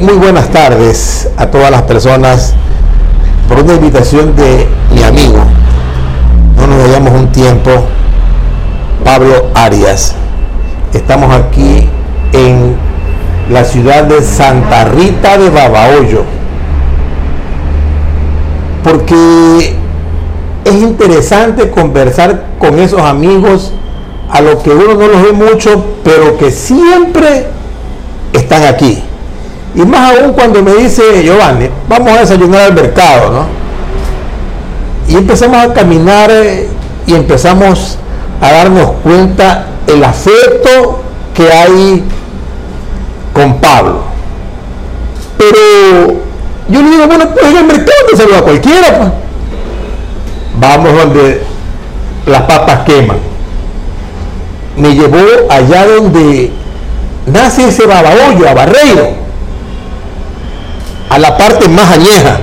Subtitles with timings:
[0.00, 2.52] Muy buenas tardes a todas las personas
[3.48, 5.38] por una invitación de mi amigo.
[6.56, 7.70] No nos veíamos un tiempo,
[9.04, 10.16] Pablo Arias.
[10.92, 11.88] Estamos aquí
[12.32, 12.74] en
[13.48, 16.24] la ciudad de Santa Rita de Babahoyo.
[18.82, 19.76] Porque
[20.64, 23.72] es interesante conversar con esos amigos
[24.28, 27.46] a los que uno no los ve mucho, pero que siempre
[28.32, 29.00] están aquí.
[29.74, 33.46] Y más aún cuando me dice Giovanni, vamos a desayunar al mercado, ¿no?
[35.08, 36.68] Y empezamos a caminar eh,
[37.06, 37.98] y empezamos
[38.40, 41.02] a darnos cuenta el afecto
[41.34, 42.04] que hay
[43.32, 44.02] con Pablo.
[45.36, 46.20] Pero
[46.68, 49.08] yo le digo, bueno, pues en el mercado te saluda a cualquiera, pues.
[50.60, 51.42] Vamos donde
[52.26, 53.18] las papas queman.
[54.76, 55.18] Me llevó
[55.50, 56.52] allá donde
[57.26, 59.23] nace ese babahoyo, a Barreiro,
[61.14, 62.40] a la parte más añeja.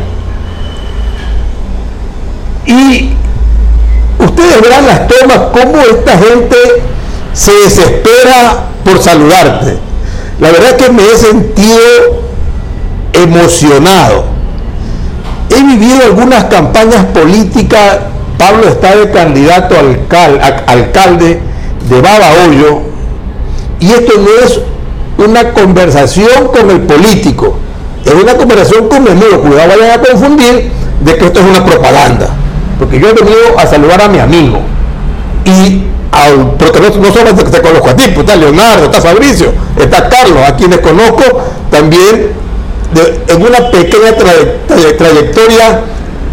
[2.66, 3.12] Y
[4.18, 6.56] ustedes verán las tomas, cómo esta gente
[7.34, 9.78] se desespera por saludarte.
[10.40, 12.24] La verdad que me he sentido
[13.12, 14.24] emocionado.
[15.50, 18.00] He vivido algunas campañas políticas.
[18.38, 19.76] Pablo está de candidato
[20.68, 21.42] alcalde
[21.90, 22.84] de Babahoyo.
[23.82, 24.62] Y esto no es
[25.18, 27.58] una conversación con el político,
[28.06, 29.42] es una conversación con amigo.
[29.42, 30.72] Cuidado, vayan a confundir
[31.04, 32.30] de que esto es una propaganda.
[32.80, 34.60] Porque yo he venido a saludar a mi amigo.
[35.46, 39.54] Y al, porque no, no solamente te conozco a ti, pues está Leonardo, está Fabricio,
[39.78, 41.24] está Carlos, a quienes conozco
[41.70, 42.32] también
[43.28, 45.82] en una pequeña trayectoria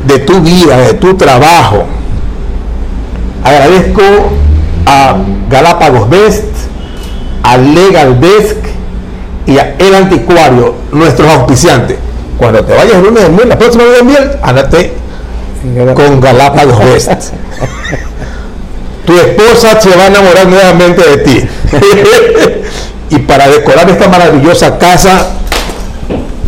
[0.07, 1.85] de tu vida, de tu trabajo.
[3.45, 4.03] Agradezco
[4.87, 5.17] a
[5.49, 6.45] Galápagos Best,
[7.43, 8.57] a Legal Desk
[9.49, 11.97] y a El Anticuario, nuestros auspiciantes.
[12.37, 14.93] Cuando te vayas el lunes de miel, la próxima luna de miel, ándate
[15.95, 17.11] con Galápagos Best.
[19.07, 21.49] tu esposa se va a enamorar nuevamente de ti.
[23.17, 25.31] y para decorar esta maravillosa casa,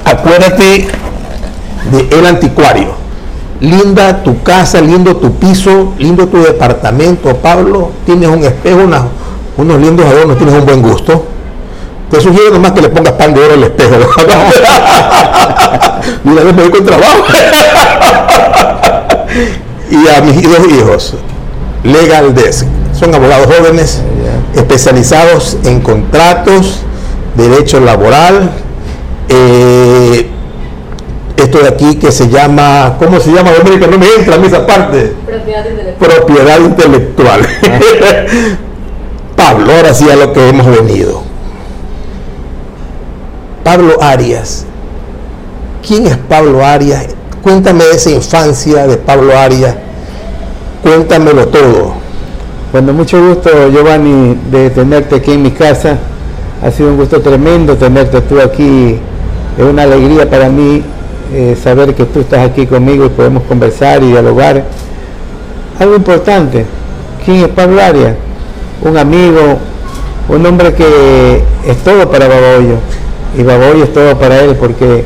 [0.04, 0.88] acuérdate
[1.90, 3.00] de El Anticuario.
[3.60, 7.92] Linda tu casa, lindo tu piso, lindo tu departamento, Pablo.
[8.04, 8.80] Tienes un espejo,
[9.56, 11.24] unos lindos adornos, tienes un buen gusto.
[12.10, 13.92] Te sugiero nomás que le pongas pan de oro al espejo.
[16.24, 17.24] Mira, me voy con trabajo.
[19.90, 21.14] y a mis dos hijos,
[21.84, 22.66] Legal Desk.
[22.98, 24.02] Son abogados jóvenes
[24.54, 26.80] especializados en contratos,
[27.36, 28.50] derecho laboral,
[29.28, 30.28] eh,
[31.36, 33.52] esto de aquí que se llama, ¿cómo se llama?
[33.60, 33.86] América?
[33.86, 35.14] No me entra en esa parte.
[35.24, 36.10] Propiedad intelectual.
[36.10, 37.40] Propiedad intelectual.
[39.36, 41.29] Pablo, ahora sí a lo que hemos venido.
[43.70, 44.66] Pablo Arias.
[45.86, 47.06] ¿Quién es Pablo Arias?
[47.40, 49.76] Cuéntame esa infancia de Pablo Arias.
[50.82, 51.92] Cuéntamelo todo.
[52.72, 55.96] Bueno, mucho gusto Giovanni de tenerte aquí en mi casa.
[56.64, 58.98] Ha sido un gusto tremendo tenerte tú aquí.
[59.56, 60.82] Es una alegría para mí
[61.32, 64.64] eh, saber que tú estás aquí conmigo y podemos conversar y dialogar.
[65.78, 66.66] Algo importante,
[67.24, 68.16] ¿quién es Pablo Arias?
[68.82, 69.58] Un amigo,
[70.28, 72.78] un hombre que es todo para Baboyo
[73.36, 75.04] y Baboyo es todo para él porque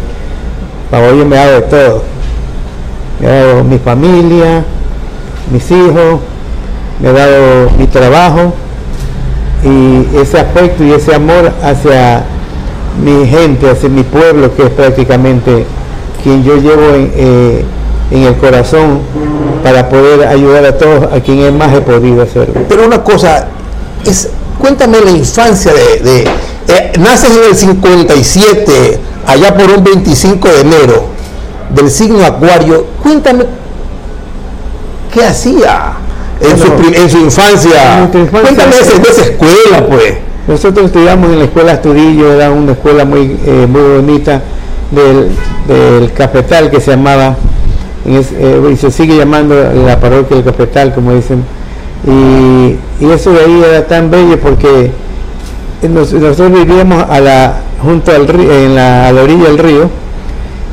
[0.91, 2.03] Baboyo me ha dado de todo.
[3.21, 4.65] Me ha dado mi familia,
[5.51, 6.21] mis hijos,
[7.01, 8.55] me ha dado mi trabajo
[9.65, 12.25] y ese afecto y ese amor hacia
[13.03, 15.65] mi gente, hacia mi pueblo que es prácticamente
[16.23, 17.65] quien yo llevo en, eh,
[18.11, 19.01] el corazón
[19.63, 22.61] para poder ayudar a todos a quien más he podido hacerlo.
[22.69, 23.49] Pero una cosa,
[24.59, 26.29] cuéntame la infancia de...
[26.69, 31.05] Eh, naces en el 57, allá por un 25 de enero,
[31.71, 32.87] del signo Acuario.
[33.03, 33.45] Cuéntame,
[35.13, 35.93] ¿qué hacía
[36.41, 38.09] en, su, en su, infancia?
[38.11, 40.15] Cuéntame de, esa escuela, pues.
[40.47, 44.43] Nosotros estudiamos en la escuela Astudillo, era una escuela muy, eh, muy bonita
[44.91, 45.31] del,
[45.67, 47.37] del Cafetal que se llamaba,
[48.07, 49.55] eh, y se sigue llamando
[49.87, 51.45] la parroquia del Cafetal, como dicen.
[52.07, 54.91] Y, eso de ahí era tan bello porque
[55.89, 59.91] nosotros vivíamos a la, junto al río, en la, a la orilla del río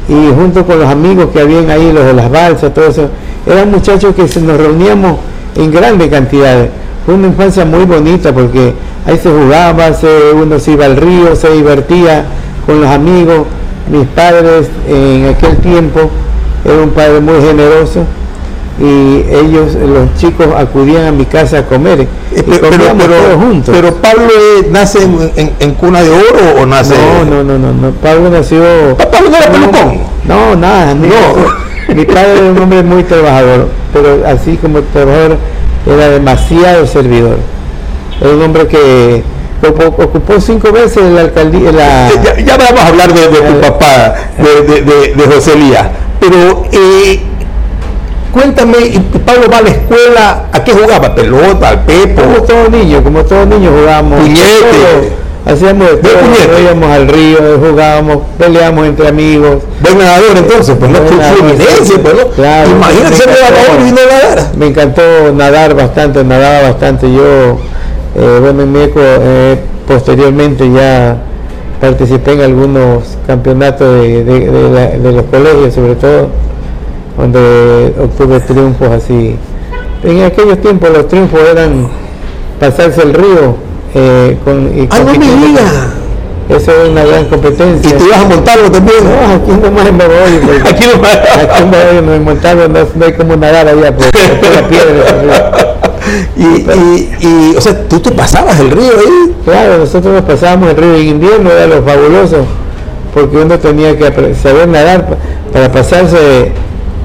[0.08, 3.10] y junto con los amigos que habían ahí, los de las balsas, todo eso,
[3.46, 5.18] eran muchachos que se nos reuníamos
[5.56, 6.70] en grandes cantidades.
[7.06, 8.74] Fue una infancia muy bonita porque
[9.06, 12.26] ahí se jugaba, se, uno se iba al río, se divertía
[12.66, 13.48] con los amigos,
[13.90, 16.10] mis padres en aquel tiempo,
[16.64, 18.06] era un padre muy generoso,
[18.80, 22.02] y ellos, los chicos, acudían a mi casa a comer.
[22.02, 23.76] Eh, pero, pero, juntos.
[23.76, 25.00] pero, Pablo eh, nace
[25.36, 26.96] en, cuna de oro o nace.
[26.96, 28.64] No, no, no, no, Pablo nació.
[28.98, 30.00] ¿Pablo no era pelucón?
[30.26, 31.94] No, nada, no.
[31.94, 35.38] Mi padre era un hombre muy trabajador, pero así como trabajador
[35.86, 37.38] era demasiado servidor.
[38.22, 39.24] Era un hombre que
[39.68, 41.72] ocupó cinco veces la alcaldía.
[41.72, 42.10] La,
[42.44, 45.88] ya, vamos a hablar de, tu papá, de, de, José Elías.
[46.20, 47.22] Pero eh,
[48.34, 48.78] cuéntame,
[49.26, 51.14] Pablo va a la escuela, ¿a qué jugaba?
[51.16, 52.22] ¿Pelota, al pepo?
[52.22, 54.20] Como todos niños, como todos niños jugábamos.
[54.20, 55.22] Puñete.
[55.44, 59.64] Hacíamos de todo, íbamos al río, jugábamos, peleábamos entre amigos.
[59.82, 62.28] Buen nadador entonces, pues no fluminense, pues no.
[62.30, 64.52] Claro, Imagínate ser nadador y no nadar.
[64.56, 65.02] Me encantó
[65.34, 67.12] nadar bastante, nadaba bastante.
[67.12, 67.58] Yo
[68.16, 69.58] eh, bueno, en Mieco eh,
[69.88, 71.16] posteriormente ya
[71.80, 76.28] participé en algunos campeonatos de, los colegios, sobre todo,
[77.18, 79.36] donde obtuve triunfos así.
[80.04, 81.88] En aquellos tiempos los triunfos eran
[82.60, 83.56] pasarse el río
[83.94, 85.94] eh, con, y ¡Ah, no me diga!
[86.50, 87.92] Eso es una gran competencia.
[87.92, 88.98] ¿Y te ibas a montarlo también?
[89.04, 90.60] No, aquí nomás me voy.
[90.70, 91.18] aquí nomás.
[91.18, 94.06] Aquí me voy, montarlo, no, no hay como nadar allá, por,
[94.56, 95.78] la piedra.
[96.36, 99.36] y, y, y, o sea, tú te pasabas el río ahí.
[99.46, 102.46] Claro, nosotros nos pasábamos el río en invierno, era lo fabuloso,
[103.14, 105.18] porque uno tenía que saber nadar
[105.54, 106.52] para pasarse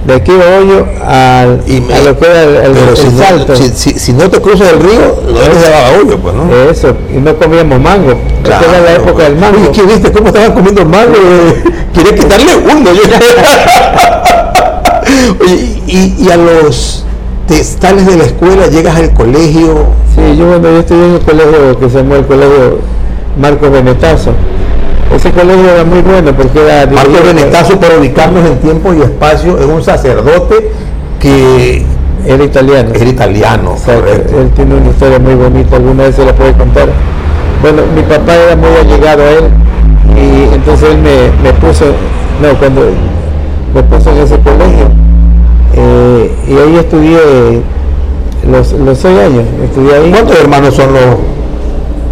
[0.07, 3.53] de aquí a hoyo al, a lo que era el, si salto.
[3.53, 6.55] No, si, si, no te cruzas el río, no te llevaba hoyo, pues, ¿no?
[6.71, 8.15] Eso, y no comíamos mango.
[8.43, 9.59] Claro, era la época del mango.
[9.69, 11.15] ¿Y qué viste cómo estaban comiendo mango?
[11.93, 12.91] Quería quitarle uno.
[15.41, 17.05] Oye, y, y a los
[17.47, 19.87] te sales de la escuela, llegas al colegio.
[20.15, 22.81] Sí, yo cuando yo estudié en el colegio que se llamó el colegio
[23.41, 24.33] Marcos Benetazo.
[25.15, 26.87] Ese colegio era muy bueno porque era...
[26.87, 30.71] Marcos Benetazo, para ubicarnos en tiempo y espacio, es un sacerdote
[31.21, 31.85] que...
[32.27, 32.91] Era italiano.
[32.93, 36.89] Era italiano, Él tiene una historia muy bonita, alguna vez se la puede contar.
[37.63, 39.45] Bueno, mi papá era muy allegado a él
[40.17, 41.85] y entonces él me, me puso,
[42.43, 42.83] no, cuando
[43.75, 44.89] me puso en ese colegio,
[45.75, 47.63] eh, y ahí estudié
[48.51, 49.45] los, los seis años.
[49.65, 50.11] Estudié ahí.
[50.11, 51.03] ¿Cuántos hermanos son los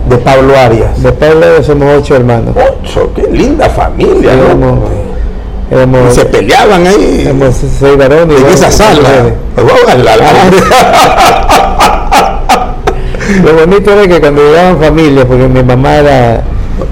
[0.08, 1.02] de Pablo Arias?
[1.02, 2.54] De Pablo Arias somos ocho hermanos.
[2.56, 4.32] Ocho, qué linda familia.
[6.10, 7.22] se peleaban ahí.
[7.22, 8.40] Éramos seis varones.
[8.40, 9.08] En esa sala.
[13.42, 16.42] Lo bonito era que cuando llegaban familias, porque mi mamá era...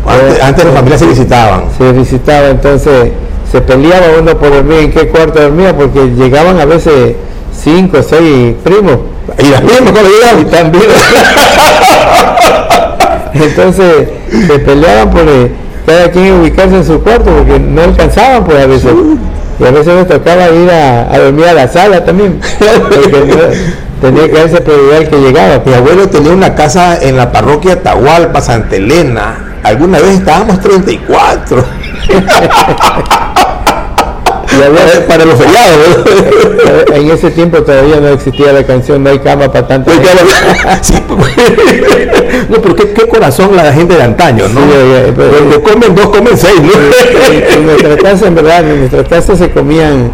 [0.07, 1.65] Antes, antes las familias se visitaban.
[1.77, 3.13] Se visitaba, entonces
[3.51, 7.17] se peleaba uno por dormir en qué cuarto dormía, porque llegaban a veces
[7.53, 8.97] cinco o seis primos.
[9.39, 10.41] Y las primas cuando llegaban.
[10.41, 10.85] Y también.
[13.35, 14.09] Entonces
[14.47, 15.51] se peleaban por eh,
[15.87, 18.93] cada quien ubicarse en su cuarto porque no alcanzaban pues a veces.
[19.59, 22.41] Y a veces nos tocaba ir a, dormir a la sala también.
[24.01, 25.63] tenía que darse prioridad que llegaba.
[25.65, 29.59] Mi abuelo tenía una casa en la parroquia Tahualpa, Santa Elena.
[29.63, 31.65] Alguna vez estábamos 34.
[35.09, 36.83] para los feriados.
[36.95, 39.91] En ese tiempo todavía no existía la canción No hay cama para tanto.
[41.13, 44.61] Pues, no, pero qué, corazón la gente de antaño, ¿no?
[44.61, 46.61] Sí, comen dos, comen seis,
[47.55, 50.11] En nuestra casa, en verdad, en nuestra casa se comían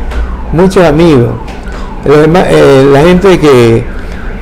[0.52, 1.30] muchos amigos.
[2.04, 3.84] Eh, la gente que,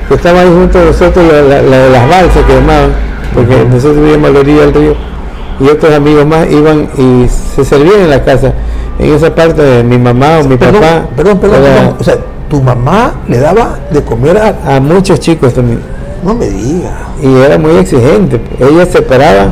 [0.09, 2.91] estaba ahí junto a nosotros, la, de las balsas que llamaban,
[3.33, 4.95] porque nosotros vivíamos a la orilla del río,
[5.59, 8.53] y otros amigos más iban y se servían en la casa
[8.99, 11.07] en esa parte de mi mamá o mi papá.
[11.15, 12.17] Perdón, perdón, O sea,
[12.49, 15.81] tu mamá le daba de comer a, muchos chicos también.
[16.23, 16.91] No me diga.
[17.21, 18.41] Y era muy exigente.
[18.59, 19.49] Ella se paraba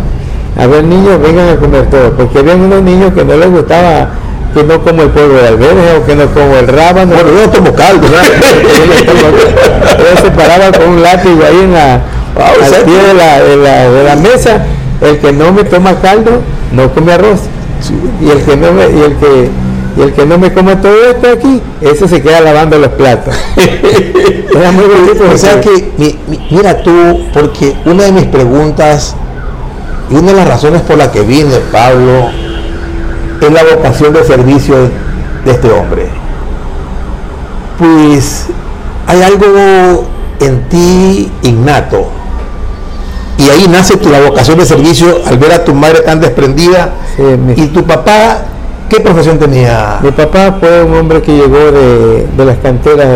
[0.58, 2.12] a ver niños, vengan a comer todo.
[2.14, 4.10] Porque había unos niños que no les gustaba
[4.54, 7.14] que no como el polvo de albergue o que no como el rábano.
[7.14, 8.08] Bueno, yo no tomo caldo.
[10.00, 13.58] Ella se paraba con un látigo ahí en la, ah, al pie de la, de,
[13.58, 14.66] la, de la mesa.
[15.02, 16.42] El que no me toma caldo,
[16.72, 17.42] no come arroz.
[18.22, 19.50] Y el que no me, y el que
[19.98, 23.34] y el que no me come todo esto aquí, ese se queda lavando los platos.
[23.56, 25.24] Era muy bonito.
[25.34, 26.18] O sea que,
[26.50, 29.16] mira tú, porque una de mis preguntas
[30.10, 32.30] y una de las razones por la que vine, Pablo,
[33.42, 34.76] es la vocación de servicio
[35.46, 36.10] de este hombre.
[37.78, 38.48] Pues
[39.08, 40.10] hay algo
[40.42, 42.10] en ti innato
[43.38, 46.94] y ahí nace tu la vocación de servicio al ver a tu madre tan desprendida.
[47.56, 48.46] ¿Y tu papá
[48.90, 50.00] qué profesión tenía?
[50.02, 53.08] Mi papá fue un hombre que llegó de, las canteras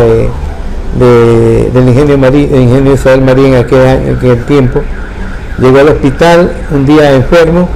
[0.98, 4.82] de, del ingenio, Marín, ingenio Isabel María en aquel, tiempo.
[5.58, 7.68] Llegó al hospital un día enfermo.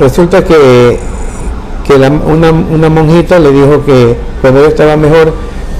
[0.00, 0.98] Resulta que,
[1.86, 5.34] que una, una monjita le dijo que cuando él estaba mejor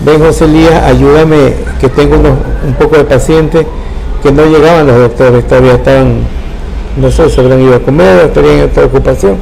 [0.04, 3.66] ven José Elías, ayúdame, que tengo un poco de pacientes
[4.22, 6.22] que no llegaban los doctores, todavía estaban,
[6.96, 9.36] no sé, se habrían ido a comer, en otra ocupación.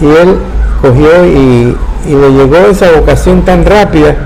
[0.00, 0.36] Y él
[0.80, 1.76] cogió y,
[2.08, 4.16] le llegó esa vocación tan rápida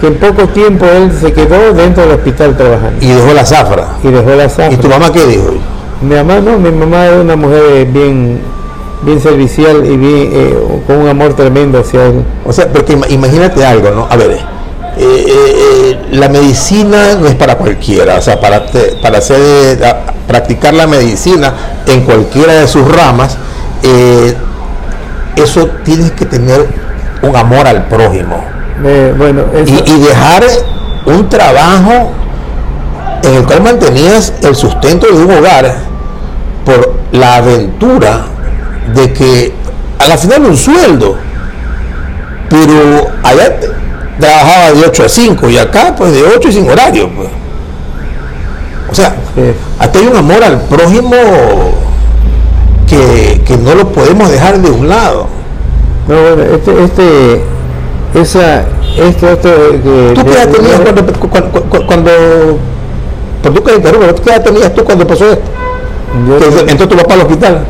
[0.00, 3.04] que en poco tiempo él se quedó dentro del hospital trabajando.
[3.04, 3.88] Y dejó la zafra.
[4.02, 4.72] Y dejó la zafra.
[4.72, 5.54] ¿Y tu mamá qué dijo?
[6.00, 8.40] Mi mamá no, mi mamá es una mujer bien
[9.02, 10.54] bien servicial y bien eh,
[10.86, 12.24] con un amor tremendo hacia él.
[12.44, 14.06] O sea, porque imagínate algo, ¿no?
[14.08, 14.38] A ver,
[14.98, 18.66] eh, eh, la medicina no es para cualquiera, o sea, para,
[19.00, 19.78] para hacer,
[20.26, 21.54] practicar la medicina
[21.86, 23.36] en cualquiera de sus ramas,
[25.36, 26.66] eso tienes que tener
[27.22, 28.44] un amor al prójimo.
[29.16, 30.44] bueno, y, y dejar
[31.06, 32.12] un trabajo
[33.22, 35.74] en el cual mantenías el sustento de un hogar
[36.64, 38.26] por la aventura
[38.94, 39.52] de que
[39.98, 41.16] a la final un sueldo,
[42.48, 43.56] pero allá
[44.22, 47.10] trabajaba de 8 a 5 y acá pues de 8 y sin horario.
[47.10, 47.28] Pues.
[48.90, 49.16] O sea,
[49.78, 51.16] aquí hay un amor al prójimo
[52.88, 55.26] que, no lo podemos dejar de un lado.
[56.08, 57.42] No, bueno, este, este,
[58.14, 58.64] esa,
[58.96, 59.50] esto, esto
[59.82, 60.12] que...
[60.14, 62.10] ¿Tú qué edad tenías cuando, cuando, cuando,
[63.42, 63.80] por tú que
[64.22, 65.44] ¿qué edad tenías tú cuando pasó esto?
[66.60, 67.64] entonces tu papá al hospital.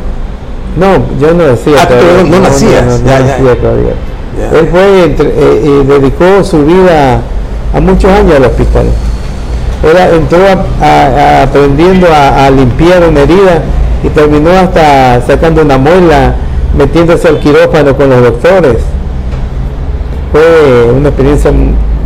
[0.77, 2.25] No, yo no decía ah, todavía.
[2.25, 3.05] No, no, nacías.
[3.05, 3.95] ya, ya, todavía.
[4.39, 7.21] Él fue entre, eh, y dedicó su vida
[7.75, 8.87] a muchos años al hospital.
[10.15, 10.39] Entró
[10.81, 13.63] aprendiendo a, limpiar una herida
[14.05, 16.37] y terminó hasta sacando una muela,
[16.77, 18.77] metiéndose al quirófano con los doctores.
[20.31, 21.53] Fue una experiencia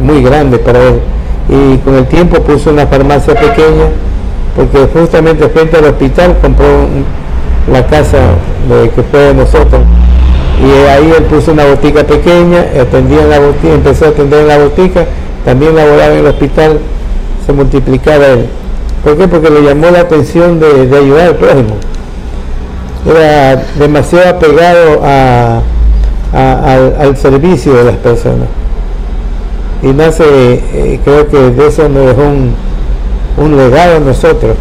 [0.02, 1.00] muy grande para él.
[1.49, 3.88] Y con el tiempo puso una farmacia pequeña,
[4.56, 6.66] porque justamente frente al hospital compró
[7.71, 8.18] la casa
[8.68, 9.83] de, que fue de nosotros.
[10.63, 14.49] Y ahí él puso una botica pequeña, atendía en la botica, empezó a atender en
[14.49, 15.05] la botica,
[15.45, 16.79] también laboraba en el hospital,
[17.45, 18.47] se multiplicaba él.
[19.05, 19.29] ¿Por qué?
[19.29, 21.77] Porque le llamó la atención de, ayudar al prójimo.
[23.09, 25.03] Era demasiado apegado
[26.33, 28.49] al, servicio de las personas.
[29.83, 32.55] Y nace, eh, creo que de eso nos dejó un,
[33.37, 34.57] un legado a nosotros.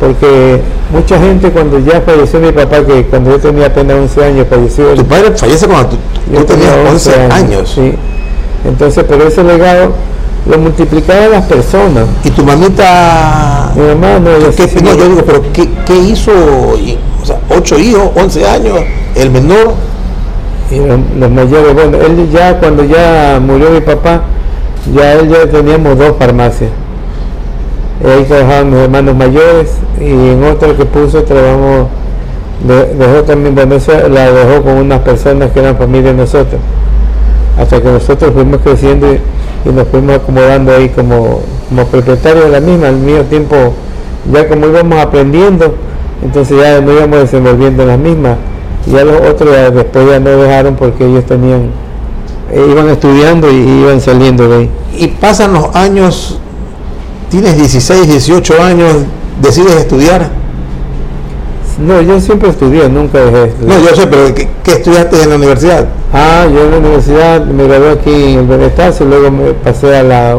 [0.00, 4.46] Porque mucha gente cuando ya falleció mi papá, que cuando yo tenía apenas 11 años
[4.48, 4.94] falleció.
[4.94, 7.72] Tu padre fallece cuando tú, tenías 11 años.
[7.74, 7.94] Sí.
[8.66, 9.92] Entonces, pero ese legado
[10.46, 12.06] lo multiplicaba las personas.
[12.24, 13.72] ¿Y tu mamita?
[13.76, 16.32] Mi mamá no, ¿Qué, no yo digo, pero ¿qué, qué hizo?
[16.32, 18.78] O sea, 8 hijos, 11 años,
[19.14, 19.74] el menor.
[20.70, 24.22] Y los, mayores, bueno, él ya cuando ya murió mi papá,
[24.94, 26.70] ya él ya teníamos dos farmacias
[28.06, 31.88] ahí trabajaban mis hermanos mayores y en otro que puso trabajamos,
[32.64, 33.76] dejó también, bueno,
[34.10, 36.60] la dejó con unas personas que eran familia de nosotros,
[37.58, 39.20] hasta que nosotros fuimos creciendo y,
[39.72, 43.74] nos fuimos acomodando ahí como, como propietarios de la misma, al mismo tiempo
[44.32, 45.74] ya como íbamos aprendiendo,
[46.22, 48.36] entonces ya no íbamos desenvolviendo en las mismas,
[48.86, 51.70] y ya los otros después ya no dejaron porque ellos tenían,
[52.52, 54.70] eh, iban estudiando y iban saliendo de ahí.
[54.96, 56.38] Y pasan los años
[57.30, 58.92] tienes 16, 18 años,
[59.40, 60.30] decides estudiar.
[61.78, 65.86] No, yo siempre estudié, nunca dejé No, yo sé, pero ¿qué, estudiaste en la universidad?
[66.12, 70.02] Ah, yo en la universidad me gradué aquí en el Benetazo, luego me pasé a
[70.02, 70.38] la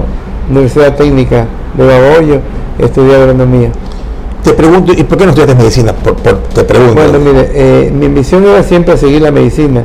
[0.50, 1.46] Universidad Técnica
[1.78, 2.42] de Baboyo,
[2.78, 3.72] estudié agronomía.
[4.44, 5.94] Te pregunto, ¿y por qué no estudiaste medicina?
[5.94, 6.96] Por, te pregunto.
[6.96, 9.84] Bueno, mire, eh, mi misión era siempre seguir la medicina,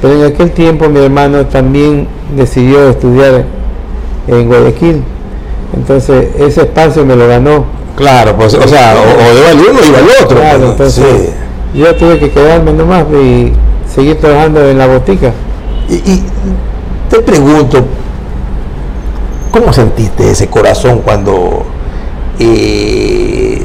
[0.00, 3.44] pero en aquel tiempo mi hermano también decidió estudiar
[4.26, 5.02] en Guayaquil
[5.76, 7.64] entonces ese espacio me lo ganó.
[7.96, 10.38] Claro, pues, o sea, o, iba el uno o iba el otro.
[10.38, 11.30] Claro, pues, entonces
[11.74, 13.52] yo tuve que quedarme nomás y
[13.92, 15.32] seguir trabajando en la botica.
[15.88, 16.22] Y,
[17.10, 17.84] te pregunto,
[19.50, 21.64] ¿cómo sentiste ese corazón cuando
[22.38, 23.62] eh,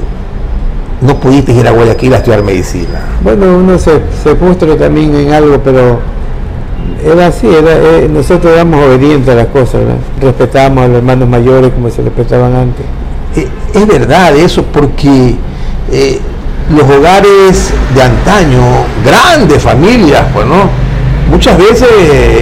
[1.01, 3.01] no pudiste ir a Guayaquil a estudiar medicina?
[3.23, 5.99] Bueno, uno se, se frustra también en algo, pero
[7.03, 9.81] era así, era, eh, nosotros éramos obedientes a las cosas,
[10.21, 12.85] respetábamos a los hermanos mayores como se respetaban antes.
[13.35, 15.35] Eh, es verdad eso porque
[15.91, 16.19] eh,
[16.69, 18.61] los hogares de antaño,
[19.05, 20.69] grandes familias, pues no,
[21.29, 21.87] muchas veces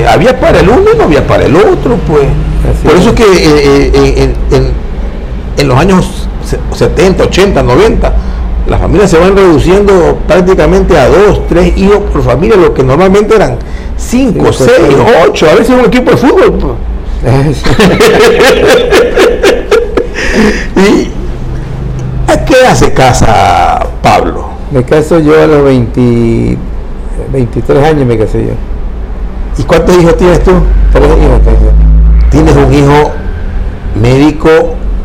[0.09, 2.27] había para el uno y no había para el otro, pues.
[2.83, 4.33] Por eso es que
[5.57, 6.27] en los años
[6.73, 8.13] 70, 80, 90,
[8.67, 13.35] las familias se van reduciendo prácticamente a dos, tres hijos por familia, lo que normalmente
[13.35, 13.57] eran
[13.97, 16.75] cinco, seis, ocho, a veces un equipo de fútbol.
[20.75, 21.09] ¿Y
[22.31, 24.49] a qué hace casa Pablo?
[24.71, 26.57] Me caso yo a los 20,
[27.31, 28.53] 23 años me casé yo.
[29.57, 30.51] ¿Y cuántos hijos tienes tú?
[30.91, 31.71] Tres hijos tengo.
[32.29, 33.11] tienes un hijo
[34.01, 34.49] médico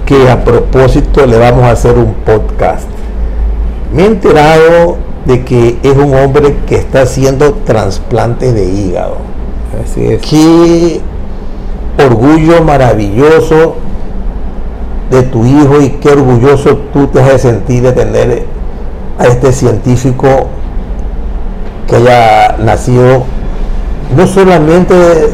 [0.05, 2.89] que a propósito le vamos a hacer un podcast.
[3.95, 9.19] Me he enterado de que es un hombre que está haciendo trasplantes de hígado.
[9.83, 10.21] Así es.
[10.23, 11.01] Qué
[12.05, 13.77] orgullo maravilloso
[15.11, 18.47] de tu hijo y qué orgulloso tú te has de sentir de tener
[19.19, 20.49] a este científico
[21.87, 23.25] que haya nacido
[24.17, 25.31] no solamente de,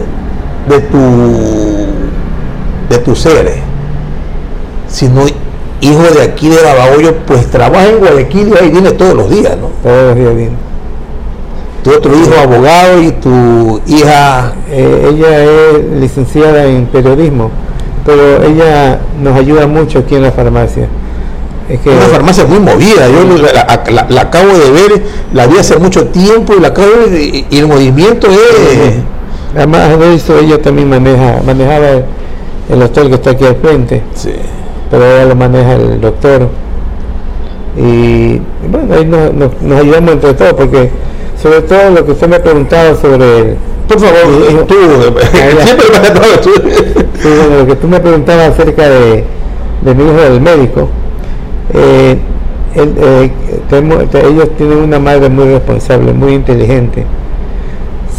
[0.69, 0.99] de tu
[2.89, 3.55] de tu ser,
[4.89, 5.23] sino
[5.81, 9.57] hijo de aquí de Babahoyo, pues trabaja en Guayaquil y ahí viene todos los días,
[9.57, 9.69] ¿no?
[9.83, 10.57] Todos los días viene.
[11.83, 17.51] Tu otro hijo abogado y tu hija Eh, ella es licenciada en periodismo,
[18.05, 20.89] pero ella nos ayuda mucho aquí en la farmacia.
[21.69, 25.03] Es que una farmacia muy movida, yo la, la- la acabo de ver,
[25.35, 28.95] la vi hace mucho tiempo y la acabo de ver y, y el movimiento es
[29.55, 32.05] además de eso ella también maneja, manejaba el,
[32.71, 34.31] el hotel que está aquí al frente, sí.
[34.91, 36.49] Pero ahora lo maneja el doctor.
[37.77, 40.91] Y bueno, ahí nos, nos- nos ayudamos entre todos, porque
[41.41, 45.25] sobre todo lo que usted me preguntaba sobre el, Por favor, tú, siempre.
[47.23, 49.25] Sí, bueno, lo que tú me preguntabas acerca de,
[49.83, 50.89] de mi hijo del médico,
[51.75, 52.19] eh,
[52.75, 53.31] él, eh,
[53.71, 57.05] tenemos- ellos tienen una madre muy responsable, muy inteligente,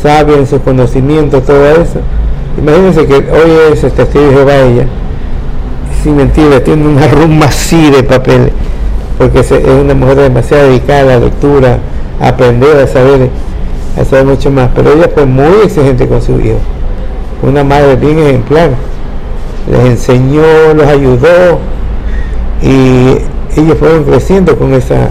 [0.01, 1.99] sabia en sus conocimientos, todo eso.
[2.57, 4.85] Imagínense que hoy es el testigo de Jehová ella,
[6.03, 8.51] sin mentirle, tiene una rumba así de papeles,
[9.17, 11.79] porque es una mujer demasiado dedicada a la lectura,
[12.21, 13.29] a aprender, a saber,
[13.99, 14.69] a saber mucho más.
[14.75, 16.59] Pero ella fue muy exigente con su hijo,
[17.43, 18.71] una madre bien ejemplar.
[19.69, 21.59] Les enseñó, los ayudó
[22.61, 25.09] y ellos fueron creciendo con esa,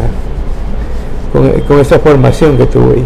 [1.33, 3.05] con, con esa formación que tuvo ella.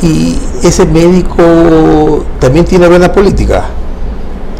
[0.00, 3.64] Y ese médico también tiene buena política.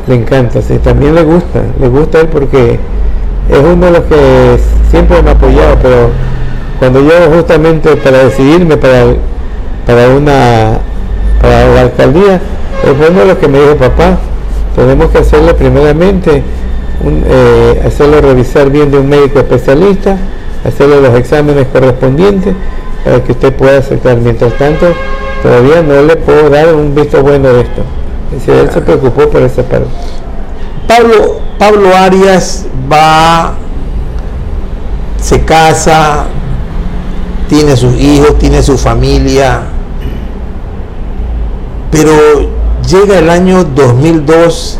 [0.08, 2.78] Le encanta, sí, también le gusta, le gusta él porque
[3.50, 4.58] es uno de los que
[4.90, 6.08] siempre me ha apoyado, pero
[6.78, 9.04] cuando yo justamente para decidirme para,
[9.86, 10.78] para una
[11.42, 12.40] para la alcaldía,
[12.84, 14.18] es uno de los que me dijo papá,
[14.74, 16.42] tenemos que hacerle primeramente
[17.04, 20.16] un, eh, hacerlo revisar bien de un médico especialista,
[20.64, 22.54] hacerle los exámenes correspondientes
[23.04, 24.16] para que usted pueda aceptar.
[24.16, 24.86] Mientras tanto,
[25.42, 27.97] todavía no le puedo dar un visto bueno de esto.
[28.44, 29.88] Se preocupó por esa parte.
[30.86, 33.54] Pablo, Pablo Arias va,
[35.20, 36.26] se casa,
[37.48, 39.62] tiene sus hijos, tiene su familia,
[41.90, 42.12] pero
[42.88, 44.78] llega el año 2002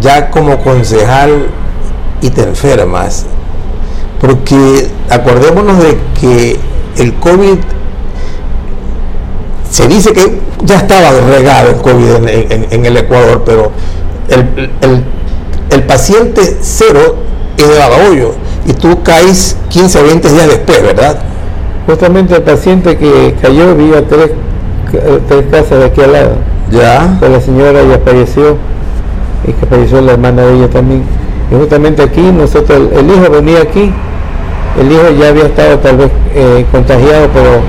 [0.00, 1.46] ya como concejal
[2.20, 3.26] y te enfermas,
[4.20, 6.58] porque acordémonos de que
[6.98, 7.58] el COVID
[9.74, 13.72] se dice que ya estaba regado el COVID en, en- en el Ecuador, pero
[14.28, 15.02] el, el-
[15.70, 17.16] el paciente cero
[17.56, 18.34] es de Babahoyo
[18.66, 21.18] y tú caes 15 o 20 días después, ¿verdad?
[21.88, 24.30] Justamente el paciente que cayó vive a tres,
[24.92, 26.36] ca- tres casas de aquí al lado.
[26.70, 27.16] Ya.
[27.18, 28.56] Pues la señora ya falleció
[29.46, 31.02] y que falleció la hermana de ella también.
[31.50, 33.92] Y justamente aquí nosotros, el, el hijo venía aquí,
[34.80, 37.60] el hijo ya había estado tal vez eh, contagiado, pero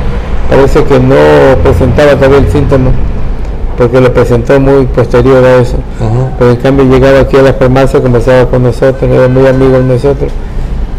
[0.49, 1.15] parece que no
[1.63, 2.91] presentaba todavía el síntoma,
[3.77, 5.77] porque lo presentó muy posterior a eso.
[6.39, 9.83] Pero en cambio llegaba aquí a la farmacia, conversaba con nosotros, era muy amigo de
[9.83, 10.31] nosotros.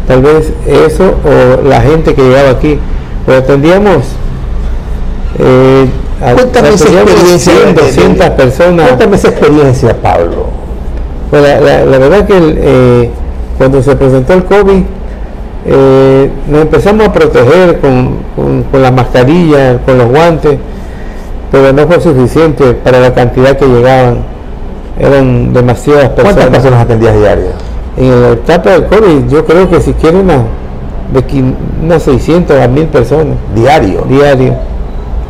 [0.07, 2.79] Tal vez eso o la gente que llegaba aquí,
[3.25, 4.05] pero atendíamos.
[5.39, 5.85] Eh,
[6.33, 7.53] Cuéntame esa experiencia.
[7.53, 8.87] 100, de- de- 200 personas.
[8.87, 10.47] Cuéntame esa experiencia, Pablo.
[11.29, 13.09] Pues la, la- la verdad que el, eh,
[13.57, 14.83] cuando se presentó el COVID,
[15.67, 20.57] eh, nos empezamos a proteger con, con, con la mascarilla, con los guantes,
[21.51, 24.19] pero no fue suficiente para la cantidad que llegaban.
[24.99, 26.33] Eran demasiadas personas.
[26.35, 27.53] ¿Cuántas personas atendías diarias?
[27.97, 30.41] En la etapa del COVID, yo creo que siquiera unas,
[31.13, 31.43] de
[31.83, 34.03] unas 600 a 1000 personas Diario.
[34.09, 34.55] diarios.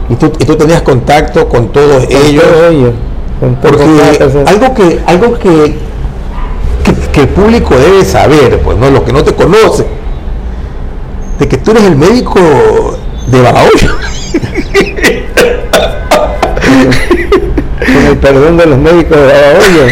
[0.09, 2.43] Y tú, y tú tenías contacto con todos Con ellos.
[2.43, 2.91] todos ellos.
[3.41, 3.85] con con Porque
[4.17, 4.49] persona.
[4.49, 5.75] algo que, algo que,
[6.83, 9.85] que, que el público debe saber, pues no, los que no te conocen,
[11.39, 12.39] de que tú eres el médico
[13.27, 13.95] de Babahoyo.
[17.79, 19.87] con el perdón de los médicos de Babahoyo.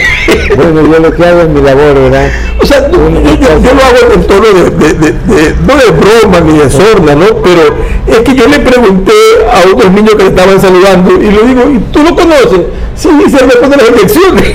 [0.55, 2.29] Bueno, yo lo que hago es mi labor, ¿verdad?
[2.61, 5.91] O sea, yo, yo- yo lo hago en tono de, de- de- de- no de
[5.91, 7.25] broma ni de sorna, ¿no?
[7.43, 7.75] Pero
[8.07, 9.11] es que yo le pregunté
[9.51, 12.61] a unos niños que le estaban saludando y le digo, ¿y tú lo conoces?
[12.95, 14.53] Sí, dice después de las elecciones.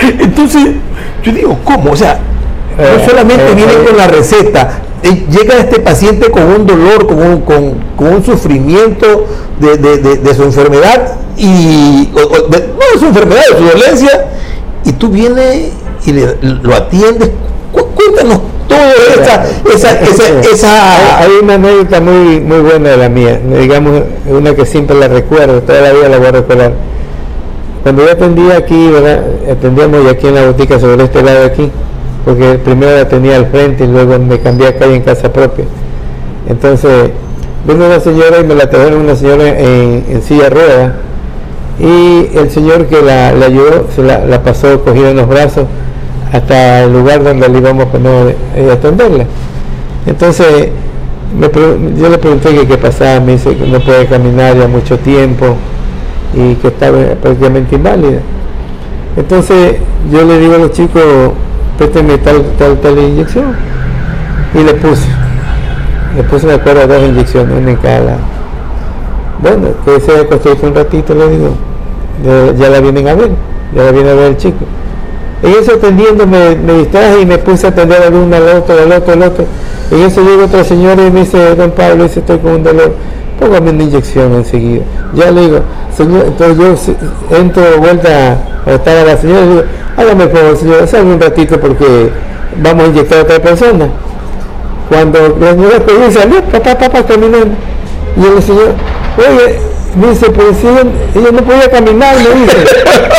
[0.20, 0.62] Entonces,
[1.24, 1.92] yo digo, ¿cómo?
[1.92, 2.18] O sea,
[2.78, 8.06] no solamente viene con la receta, llega este paciente con un dolor, con un, con,
[8.14, 9.26] un sufrimiento
[9.60, 14.26] de, su enfermedad y no de su enfermedad, de su dolencia,
[14.84, 15.72] y tú vienes
[16.06, 17.30] y lo atiendes.
[17.72, 18.78] Cuéntanos todo
[19.20, 24.54] esa, esa, esa, esa, Hay una anécdota muy, muy buena de la mía, digamos, una
[24.54, 26.72] que siempre la recuerdo, toda la vida la voy a recordar.
[27.82, 29.24] Cuando yo atendía aquí, ¿verdad?
[29.50, 31.70] atendíamos aquí en la botica sobre este lado de aquí,
[32.28, 35.64] porque primero la tenía al frente y luego me cambié acá en casa propia.
[36.46, 37.08] Entonces,
[37.66, 40.96] vino una señora y me la trajeron una señora en, silla rueda
[41.80, 45.64] y el señor que la, ayudó se la, pasó cogida en los brazos
[46.30, 49.24] hasta el lugar donde le íbamos a poner eh, atenderla.
[50.04, 50.68] Entonces,
[51.32, 55.56] yo le pregunté qué pasaba, me dice que no puede caminar ya mucho tiempo
[56.34, 58.20] y que estaba prácticamente inválida.
[59.16, 59.76] Entonces
[60.12, 61.32] yo le digo a los chicos,
[61.78, 63.54] présteme tal, tal, tal inyección.
[64.54, 65.06] Y le puse.
[66.16, 68.16] Le puse, me acuerdo, dos inyecciones, una en cada
[69.40, 71.54] Bueno, que se acostó un ratito, le digo,
[72.58, 73.30] ya la vienen a ver,
[73.74, 74.64] ya la viene a ver el chico.
[75.42, 78.90] En eso atendiendo me, distraje y me puse a atender a uno, al otro, al
[78.90, 79.44] otro, al otro.
[79.92, 82.94] En eso llega otra señora y me dice, don Pablo, dice, estoy con un dolor,
[83.38, 84.82] póngame una inyección enseguida.
[85.14, 85.60] Ya le digo,
[85.96, 86.96] señor, entonces
[87.30, 89.62] yo entro vuelta a estar a la señora y digo,
[89.98, 92.10] hágame por favor, señora, salga un ratito porque
[92.62, 93.88] vamos a inyectar a otra persona.
[94.88, 97.54] Cuando la señora pedí salió, papá, papá, caminando.
[98.16, 98.74] Y el señor,
[99.18, 99.58] oye,
[100.06, 100.84] dice, pues si ella,
[101.32, 102.64] no podía caminar, me dice.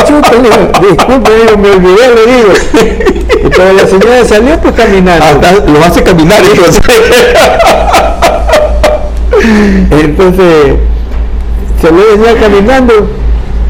[0.07, 0.55] Chuta, le digo,
[0.89, 2.51] disculpe, digo, me olvidé, le digo.
[3.43, 5.25] Y cuando la señora salió, pues caminando.
[5.25, 6.65] Hasta lo hace caminar, hijo.
[9.91, 10.75] Entonces,
[11.81, 12.93] se le venía caminando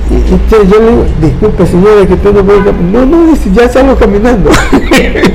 [0.09, 0.15] y,
[0.49, 2.91] yo le digo, disculpe señora que usted no puede caminar.
[2.91, 4.49] No, no, dice, ya salgo caminando.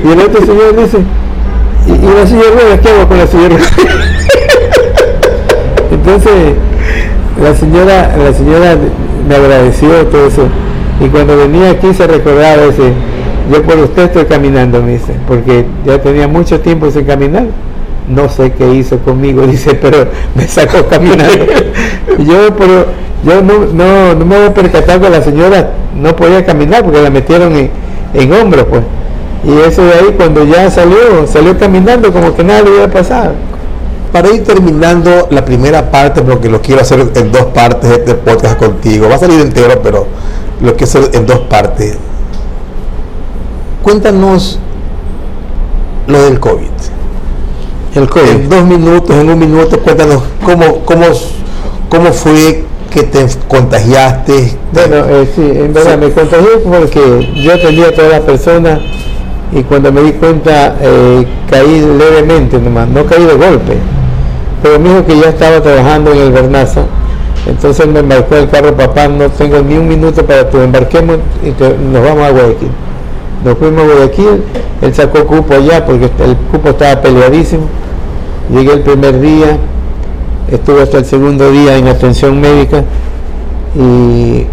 [0.03, 0.99] y el otro señor dice,
[1.87, 3.55] y, la señora ¿qué hago con la señora?
[5.91, 6.33] Entonces,
[7.41, 8.77] la señora, la señora
[9.27, 10.47] me agradeció todo eso.
[10.99, 12.93] Y cuando venía aquí se recordaba ese,
[13.51, 17.45] yo por usted estoy caminando, me dice, porque ya tenía mucho tiempo sin caminar
[18.07, 21.45] no sé qué hizo conmigo, dice, pero me sacó caminando.
[22.19, 22.85] yo, pero
[23.23, 27.01] yo no, no, no me voy a percatar que la señora no podía caminar porque
[27.01, 27.71] la metieron en,
[28.13, 28.81] en hombros, pues.
[29.43, 33.33] Y eso de ahí, cuando ya salió, salió caminando como que nada le había pasado.
[34.11, 38.57] Para ir terminando la primera parte, porque lo quiero hacer en dos partes este podcast
[38.57, 40.07] contigo, va a salir entero, pero
[40.61, 41.97] lo quiero hacer en dos partes.
[43.83, 44.57] Cuéntanos
[46.07, 46.94] lo del COVID
[47.95, 51.05] en dos minutos, en un minuto, cuéntanos cómo, cómo,
[51.89, 54.57] cómo fue que te contagiaste.
[54.73, 58.79] Bueno, eh, sí, en verdad me contagié porque yo atendía a todas las personas
[59.53, 63.77] y cuando me di cuenta eh, caí levemente nomás, no caí de golpe.
[64.61, 66.81] Pero me dijo que ya estaba trabajando en el Bernaza,
[67.47, 71.49] entonces me embarcó el carro, papá, no tengo ni un minuto para que embarquemos y
[71.93, 72.71] nos vamos a Guayaquil.
[73.45, 74.43] Nos fuimos a Guayaquil,
[74.81, 77.69] él sacó cupo allá porque el cupo estaba peleadísimo
[78.51, 79.57] Llegué el primer día,
[80.51, 82.83] estuve hasta el segundo día en atención médica
[83.75, 84.45] y,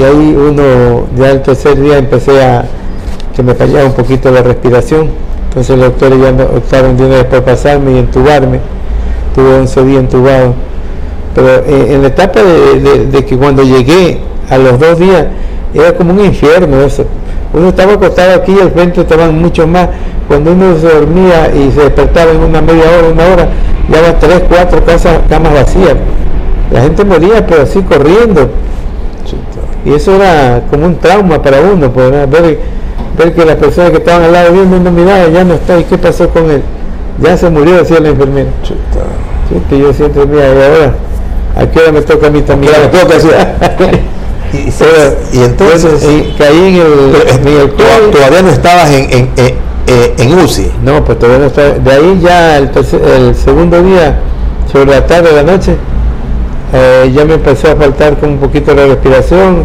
[0.00, 2.64] ahí uno, ya el tercer día empecé a
[3.34, 5.08] que me fallaba un poquito la respiración.
[5.48, 8.60] Entonces los doctores ya optaron de una vez por pasarme y entubarme.
[9.34, 10.54] Tuve 11 días entubado.
[11.34, 15.26] Pero eh, en la etapa de, que cuando llegué a los dos días
[15.74, 17.04] era como un infierno eso.
[17.52, 19.88] Uno estaba acostado aquí y al frente estaban muchos más
[20.32, 23.48] cuando uno se dormía y se despertaba en una media hora, una hora,
[23.90, 25.94] ya había tres, cuatro casas, camas vacías.
[26.72, 28.48] La gente moría, pero así corriendo.
[29.84, 32.58] Y eso era como un trauma para uno, pues, ver,
[33.18, 35.78] ver que las personas que estaban al lado de uno no miraban, ya no está,
[35.78, 36.62] ¿y qué pasó con él?
[37.20, 38.48] Ya se murió, decía la enfermera.
[39.68, 40.94] que yo siempre, mira, y ahora,
[41.56, 42.72] ¿a qué hora me toca a mí también?
[44.54, 46.02] y, entonces
[46.38, 46.76] caí en
[47.46, 47.70] el,
[48.10, 49.28] todavía no estabas en,
[49.92, 50.70] eh, en UCI.
[50.82, 51.74] No, pues todavía no está.
[51.74, 54.20] De ahí ya el, segundo día,
[54.72, 55.76] sobre la tarde de la noche,
[56.72, 59.64] eh, ya me empezó a faltar con un poquito de respiración,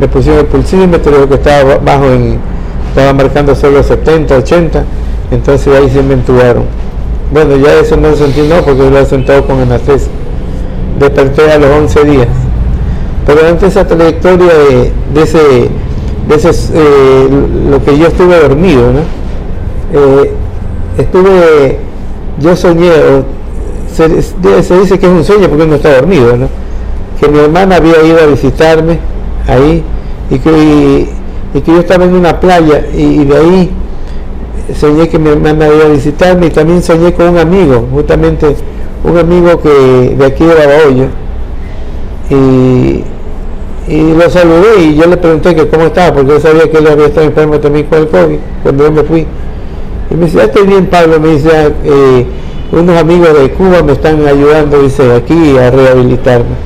[0.00, 2.38] me pusieron el pulsímetro que estaba bajo en,
[2.88, 4.84] estaba marcando solo 70, 80,
[5.30, 6.16] entonces ahí se me.
[7.30, 10.08] Bueno, ya eso no lo sentí no, porque yo lo he sentado con anestesia.
[10.98, 12.28] Desperté a los 11 días.
[13.26, 14.52] Pero antes esa trayectoria
[15.12, 17.28] de, ese, de ese eh,
[17.70, 19.27] lo que yo estuve dormido, ¿no?
[19.92, 20.32] Eh,
[20.98, 21.78] estuve,
[22.40, 22.90] yo soñé,
[23.94, 26.48] se, dice que es un sueño porque no está dormido, ¿no?
[27.20, 28.98] que mi hermana había ido a visitarme
[29.46, 29.82] ahí
[30.30, 31.08] y que,
[31.54, 33.70] y, que yo estaba en una playa y, de ahí
[34.78, 38.54] soñé que mi hermana iba a visitarme y también soñé con un amigo, justamente
[39.04, 41.06] un amigo que de aquí de Babahoyo.
[42.30, 43.04] Y,
[43.90, 46.86] y lo saludé y yo le pregunté que cómo estaba, porque yo sabía que él
[46.88, 49.26] había estado enfermo también con el COVID cuando yo me fui.
[50.10, 52.26] Y me dice, estoy bien Pablo, me dice, ah, eh,
[52.72, 56.56] unos amigos de Cuba me están ayudando, dice, aquí a rehabilitarme.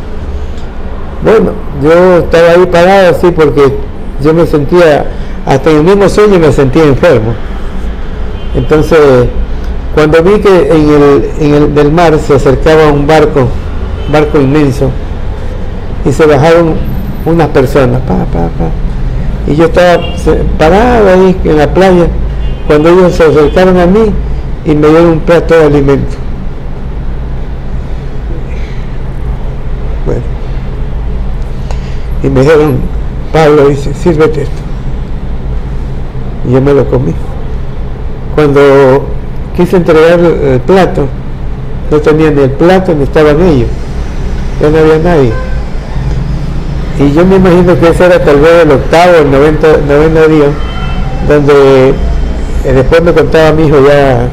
[1.25, 1.53] Bueno,
[1.83, 3.73] yo estaba ahí parado así porque
[4.23, 5.07] yo me sentía,
[5.47, 7.35] hasta en el mismo sueño me sentía enfermo.
[8.55, 8.99] Entonces,
[9.95, 13.49] cuando vi que en el, en el del mar se acercaba un barco,
[14.07, 14.91] un barco inmenso,
[16.05, 16.75] y se bajaron
[17.25, 18.71] unas personas, pa, pa, pa,
[19.47, 20.03] y yo estaba
[20.59, 22.09] parado ahí en la playa,
[22.73, 24.11] cuando ellos se acercaron a mí
[24.65, 26.17] y me dieron un plato de alimento.
[30.07, 30.23] Bueno,
[32.23, 32.79] y me dijeron,
[33.31, 34.63] Pablo dice, sírvete esto.
[36.49, 37.13] Y yo me lo comí.
[38.37, 39.05] Cuando
[39.55, 41.09] quise entregar el plato,
[41.91, 43.69] no tenía ni el plato ni estaban ellos.
[44.63, 45.33] Ya no había nadie.
[46.99, 50.47] Y yo me imagino que ese era tal vez el octavo, el noveno día,
[51.29, 51.93] donde
[52.65, 54.29] eh, después me contaba mi hijo ya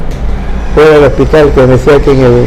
[0.74, 2.46] fuera del hospital que decía que en el,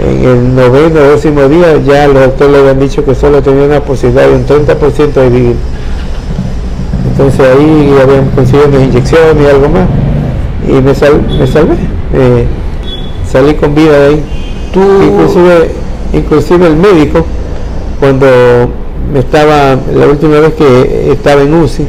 [0.00, 3.64] en el noveno o décimo día ya los doctores le habían dicho que solo tenía
[3.64, 5.56] una posibilidad de un 30% de vivir.
[7.10, 9.86] Entonces ahí habían conseguido unas inyecciones y algo más.
[10.66, 11.74] Y me, me salvé.
[12.14, 12.46] Eh,
[13.30, 14.24] salí con vida de ahí.
[14.74, 15.70] Inclusive,
[16.12, 17.26] inclusive el médico,
[18.00, 18.26] cuando
[19.12, 21.86] me estaba, la última vez que estaba en UCI,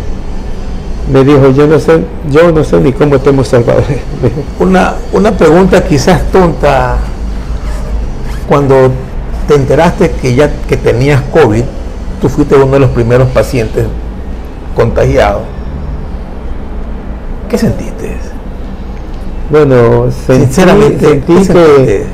[1.11, 3.83] me dijo, yo no sé, yo no sé ni cómo te hemos salvado.
[4.59, 6.97] una, una pregunta quizás tonta.
[8.47, 8.91] Cuando
[9.47, 11.63] te enteraste que ya que tenías COVID,
[12.21, 13.85] tú fuiste uno de los primeros pacientes
[14.75, 15.43] contagiados.
[17.49, 18.17] ¿Qué sentiste?
[19.49, 22.05] Bueno, sinceramente sentí que,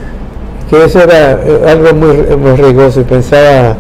[0.70, 3.78] que, eso era eh, algo muy, muy rigoso y pensaba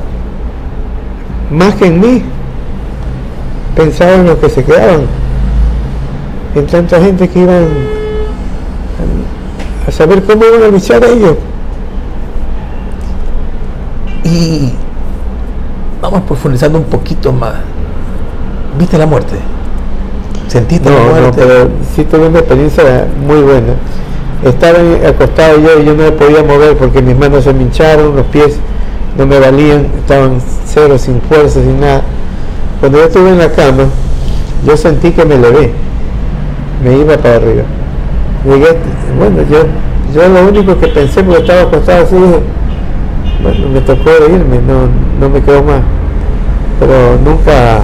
[1.51, 2.23] más que en mí,
[3.79, 5.03] pensaba en los que se quedaban,
[6.53, 7.65] en tanta gente que iban
[9.87, 11.37] a saber cómo iban a luchar ellos.
[14.25, 14.73] Y
[16.01, 17.53] vamos profundizando un poquito más.
[18.77, 19.35] ¿Viste la muerte?
[20.49, 21.21] ¿Sentiste la muerte?
[21.21, 23.75] No, pero sí tuve una experiencia muy buena.
[24.43, 28.13] Estaba acostado yo y yo no me podía mover porque mis manos se me hincharon,
[28.13, 28.57] los pies
[29.17, 32.01] no me valían, estaban cero, sin fuerza, sin nada.
[32.79, 33.85] Cuando yo estuve en la cama,
[34.65, 35.71] yo sentí que me levé,
[36.83, 37.63] me iba para arriba.
[38.45, 39.65] bueno, yo,
[40.13, 44.87] yo lo único que pensé, porque estaba acostado así, bueno, me tocó irme, no,
[45.19, 45.81] no me quedó más.
[46.79, 47.81] Pero nunca,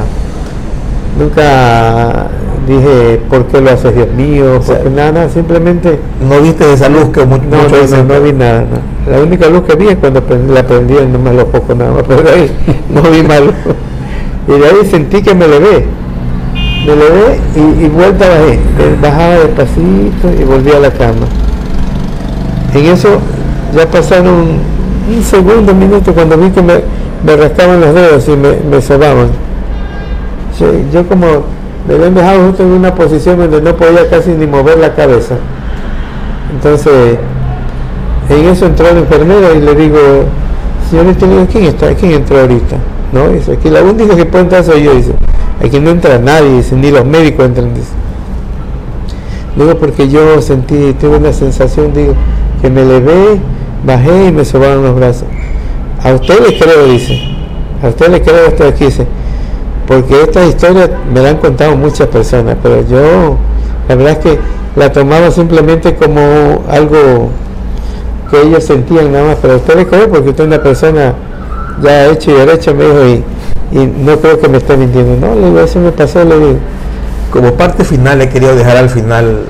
[1.19, 2.27] nunca
[2.65, 4.61] dije, ¿por qué lo haces Dios mío?
[4.65, 5.99] Porque nada, simplemente...
[6.21, 8.65] ¿No viste esa luz que muchos no, no, no, vi nada,
[9.09, 12.03] La única luz que vi es cuando la prendí no me lo poco nada más,
[12.07, 12.49] pero ahí
[12.89, 13.55] no vi más luz.
[14.47, 15.85] Y de ahí sentí que me levé.
[16.85, 18.53] Me levé y, y vuelta bajé.
[18.53, 21.25] Eh, bajaba despacito y volví a la cama.
[22.73, 23.09] En eso
[23.75, 24.59] ya pasaron
[25.07, 26.75] un segundo, un minuto, cuando vi que me,
[27.25, 29.29] me rascaban los dedos y me, me sobaban.
[30.59, 31.25] Yo, yo como
[31.87, 35.35] me habían dejado justo en una posición donde no podía casi ni mover la cabeza.
[36.53, 37.17] Entonces,
[38.29, 39.99] en eso entró la enfermera y le digo,
[40.89, 41.93] señorita, ¿quién está?
[41.93, 42.77] ¿Quién entró ahorita?
[43.15, 45.13] No, dice, aquí la única que puede entrar soy yo, dice,
[45.63, 47.93] aquí no entra nadie, dice, ni los médicos entran, dice.
[49.55, 52.13] Digo, porque yo sentí, tuve una sensación, digo,
[52.61, 53.39] que me levé,
[53.85, 55.29] bajé y me sobaron los brazos.
[56.03, 57.17] A usted le creo, dice,
[57.81, 59.07] a usted le creo esto aquí, dice,
[59.87, 63.37] porque esta historia me la han contado muchas personas, pero yo
[63.87, 64.39] la verdad es que
[64.75, 67.29] la tomaba simplemente como algo
[68.29, 71.13] que ellos sentían nada más, pero ustedes creen porque usted es una persona
[71.81, 73.23] ya hecha y derecha, me dijo,
[73.71, 76.59] y, no creo que me esté mintiendo, no, le digo, eso me pasó, le digo.
[77.31, 79.45] Como parte final he querido dejar al final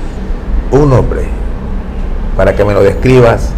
[0.72, 1.22] un nombre,
[2.36, 3.50] para que me lo describas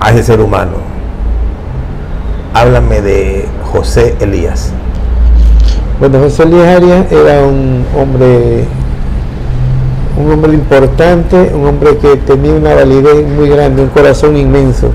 [0.00, 0.76] a ese ser humano.
[2.54, 4.72] Háblame de José Elías.
[6.00, 8.64] Bueno, José Luis Arias era un hombre,
[10.18, 14.92] un hombre importante, un hombre que tenía una validez muy grande, un corazón inmenso.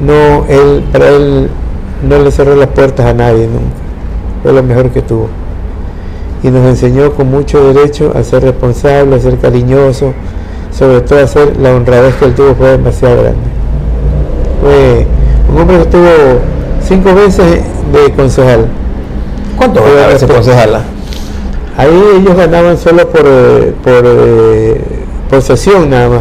[0.00, 1.48] No, él, para él
[2.08, 3.74] no le cerró las puertas a nadie nunca.
[4.42, 5.28] Fue lo mejor que tuvo.
[6.42, 10.12] Y nos enseñó con mucho derecho a ser responsable, a ser cariñoso,
[10.70, 13.40] sobre todo a ser la honradez que él tuvo fue demasiado grande.
[14.60, 15.06] Fue
[15.50, 16.10] un hombre que estuvo
[16.82, 18.66] cinco veces de concejal
[19.56, 20.82] ¿Cuánto a ese concejala?
[21.76, 24.80] Ahí ellos ganaban solo por, eh, por, eh,
[25.30, 26.20] por sesión nada más.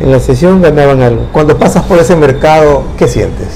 [0.00, 1.26] En la sesión ganaban algo.
[1.32, 3.48] Cuando pasas por ese mercado, ¿qué sientes?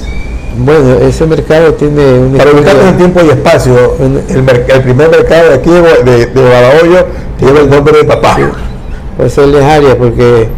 [0.59, 2.35] Bueno, ese mercado tiene un...
[2.37, 7.07] Para ubicarlo en tiempo y espacio, el, el, primer mercado de aquí de, de, Badajoyo
[7.41, 8.37] lleva el nombre de papá.
[8.39, 10.49] Él es Arias, porque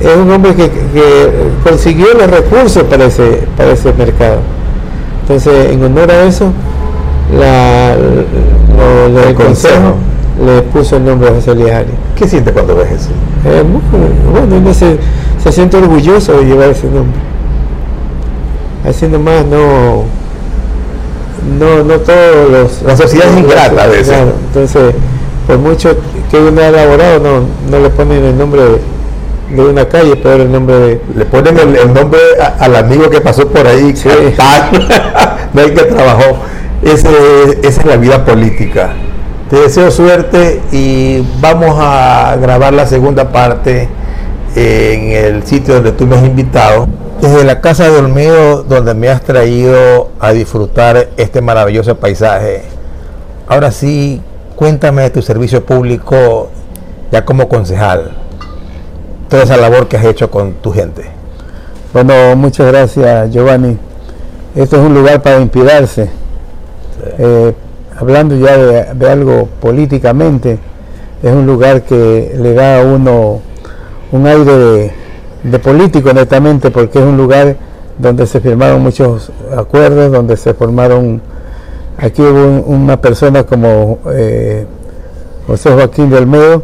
[0.00, 0.70] es un hombre que,
[1.64, 4.40] consiguió los recursos para ese, para ese mercado.
[5.22, 6.52] Entonces, en honor a eso,
[7.38, 9.96] la, lo, consejo,
[10.44, 11.84] le puso el nombre de José Arias.
[12.14, 13.10] ¿Qué siente cuando ves eso?
[13.44, 13.62] Eh,
[14.32, 14.98] bueno, uno se,
[15.42, 17.20] se siente orgulloso de llevar ese nombre.
[18.86, 20.04] Así nomás no
[21.58, 24.16] no no todos los la sociedad es ingrata a veces.
[24.48, 24.94] entonces
[25.46, 25.96] por mucho
[26.30, 28.62] que uno ha elaborado no no le ponen el nombre
[29.50, 32.20] de, una calle pero el nombre de le ponen el, nombre
[32.58, 34.08] al amigo que pasó por ahí sí.
[35.52, 36.38] no hay que trabajó.
[36.82, 37.08] Esa
[37.62, 38.94] es la vida política
[39.48, 43.88] te deseo suerte y vamos a grabar la segunda parte
[44.54, 46.86] en el sitio donde tú me has invitado
[47.20, 52.62] desde la casa de Olmedo, donde me has traído a disfrutar este maravilloso paisaje.
[53.48, 54.20] Ahora sí,
[54.54, 56.50] cuéntame de tu servicio público
[57.10, 58.12] ya como concejal,
[59.28, 61.04] toda esa labor que has hecho con tu gente.
[61.94, 63.78] Bueno, muchas gracias Giovanni.
[64.54, 66.10] Esto es un lugar para inspirarse.
[67.18, 67.54] Eh,
[67.98, 68.56] hablando ya
[68.94, 70.58] de, algo políticamente,
[71.22, 73.40] es un lugar que le da a uno
[74.12, 74.92] un aire de,
[75.42, 77.56] de político netamente, porque es un lugar
[77.98, 81.20] donde se firmaron muchos acuerdos, donde se formaron,
[81.96, 84.64] aquí hubo una persona como eh,
[85.48, 86.62] José Joaquín de Olmedo,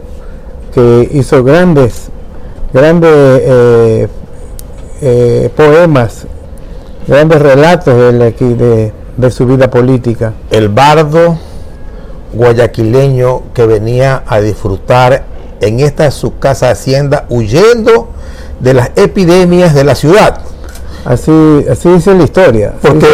[0.73, 2.11] que hizo grandes,
[2.73, 4.09] grandes eh,
[5.03, 6.27] eh, poemas,
[7.09, 8.93] grandes relatos de, de
[9.31, 10.33] su vida política.
[10.51, 11.39] El bardo
[12.33, 15.25] guayaquileño que venía a disfrutar
[15.61, 18.11] en esta su casa hacienda huyendo
[18.61, 20.41] de las epidemias de la ciudad.
[21.05, 21.33] Así,
[21.71, 22.73] así dice la historia.
[22.81, 23.07] Porque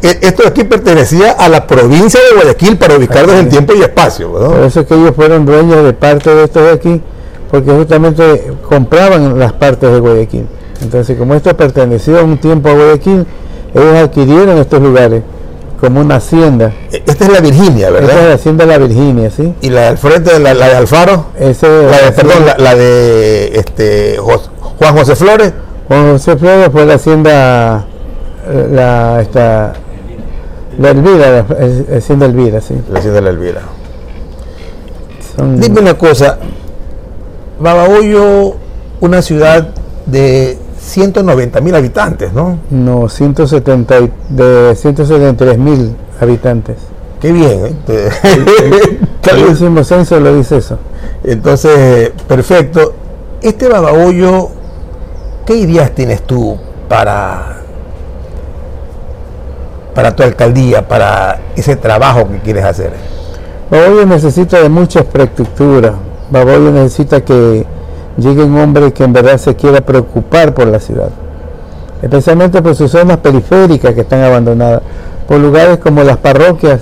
[0.00, 4.32] e, esto aquí pertenecía a la provincia de Guayaquil para ubicarlos en tiempo y espacio.
[4.32, 7.02] Por eso es que ellos fueron dueños de parte de esto de aquí,
[7.50, 10.46] porque justamente compraban las partes de Guayaquil.
[10.80, 13.26] Entonces, como esto perteneció un tiempo a Guayaquil,
[13.74, 15.22] ellos adquirieron estos lugares
[15.80, 16.72] como una hacienda.
[16.90, 18.10] Esta es la Virginia, ¿verdad?
[18.10, 19.54] Esta es la hacienda de la Virginia, ¿sí?
[19.60, 21.26] ¿Y la del frente, la, la de Alfaro?
[21.38, 25.52] Ese, la de, perdón, la, de este, Juan José Flores.
[25.86, 27.86] Juan José Flores fue la hacienda,
[28.72, 29.74] la, esta,
[30.78, 32.74] la Elvira, la hacienda Elvira, sí.
[32.90, 33.60] La hacienda de la Elvira.
[35.58, 36.38] Dime una cosa,
[37.60, 38.56] Babahoyo,
[39.00, 39.68] una ciudad
[40.06, 42.58] de 190 mil habitantes, ¿no?
[42.70, 43.94] No, 170,
[44.30, 46.76] de 173 mil habitantes.
[47.20, 48.98] Qué bien, ¿eh?
[49.30, 50.78] el último censo lo dice eso.
[51.24, 52.94] Entonces, perfecto.
[53.42, 54.48] Este babahoyo,
[55.44, 56.56] ¿qué ideas tienes tú
[56.88, 57.58] para,
[59.94, 62.92] para tu alcaldía, para ese trabajo que quieres hacer?
[63.70, 65.94] Babahoyo necesita de mucha infraestructura.
[66.30, 67.66] Babahoyo necesita que
[68.18, 71.10] llegue un hombre que en verdad se quiera preocupar por la ciudad,
[72.02, 74.82] especialmente por sus zonas periféricas que están abandonadas,
[75.26, 76.80] por lugares como las parroquias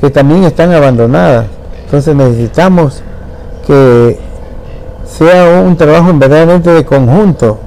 [0.00, 1.46] que también están abandonadas.
[1.84, 3.02] Entonces necesitamos
[3.66, 4.18] que
[5.06, 7.58] sea un trabajo verdaderamente de conjunto,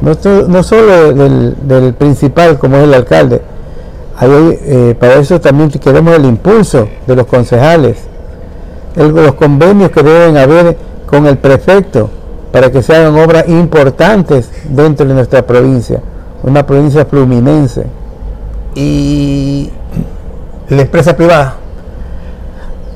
[0.00, 3.40] no, solo del, principal como es el alcalde.
[4.20, 7.98] Eh, para eso también queremos el impulso de los concejales,
[8.96, 12.10] los convenios que deben haber con el prefecto,
[12.54, 16.00] para que se hagan obras importantes dentro de nuestra provincia,
[16.44, 17.84] una provincia fluminense.
[18.76, 19.70] ¿Y
[20.68, 21.56] la empresa privada?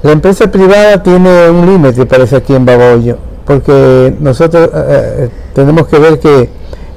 [0.05, 5.89] La empresa privada tiene un límite, parece aquí en Baboyo, porque nosotros eh, eh, tenemos
[5.89, 6.51] que ver que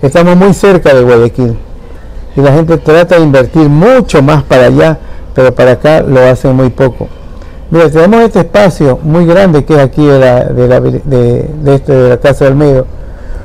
[0.04, 1.58] estamos muy cerca de Guayaquil
[2.36, 5.00] y la gente trata de invertir mucho más para allá,
[5.34, 7.08] pero para acá lo hacen muy poco.
[7.72, 11.94] Mira, tenemos este espacio muy grande que es aquí de la, de la, de, este,
[11.94, 12.86] de la Casa del Medio,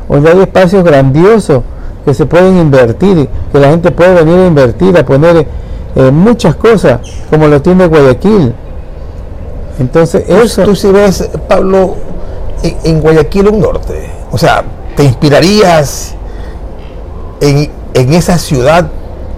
[0.08, 1.62] donde hay espacios grandiosos
[2.04, 5.46] que se pueden invertir, que la gente puede venir a invertir, a poner
[5.94, 8.52] eh, muchas cosas, como lo tiene Guayaquil.
[9.78, 10.64] Entonces, eso...
[10.64, 11.94] Tú si ves, Pablo,
[12.64, 14.64] en, en, Guayaquil un norte, o sea,
[14.96, 16.16] ¿te inspirarías
[17.40, 18.88] en, en esa ciudad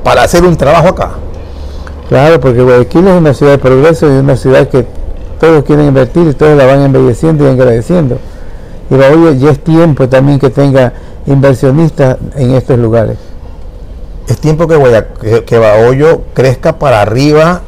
[0.02, 1.10] para hacer un trabajo acá?
[2.08, 4.86] Claro, porque Guayaquil es una ciudad de progreso y una ciudad que
[5.38, 8.18] todos quieren invertir y todos la van embelleciendo y agradeciendo.
[8.90, 10.94] Y hoy ya es tiempo también que tenga
[11.26, 13.18] inversionistas en estos lugares.
[14.26, 17.62] Es tiempo que, Bahoyo crezca para arriba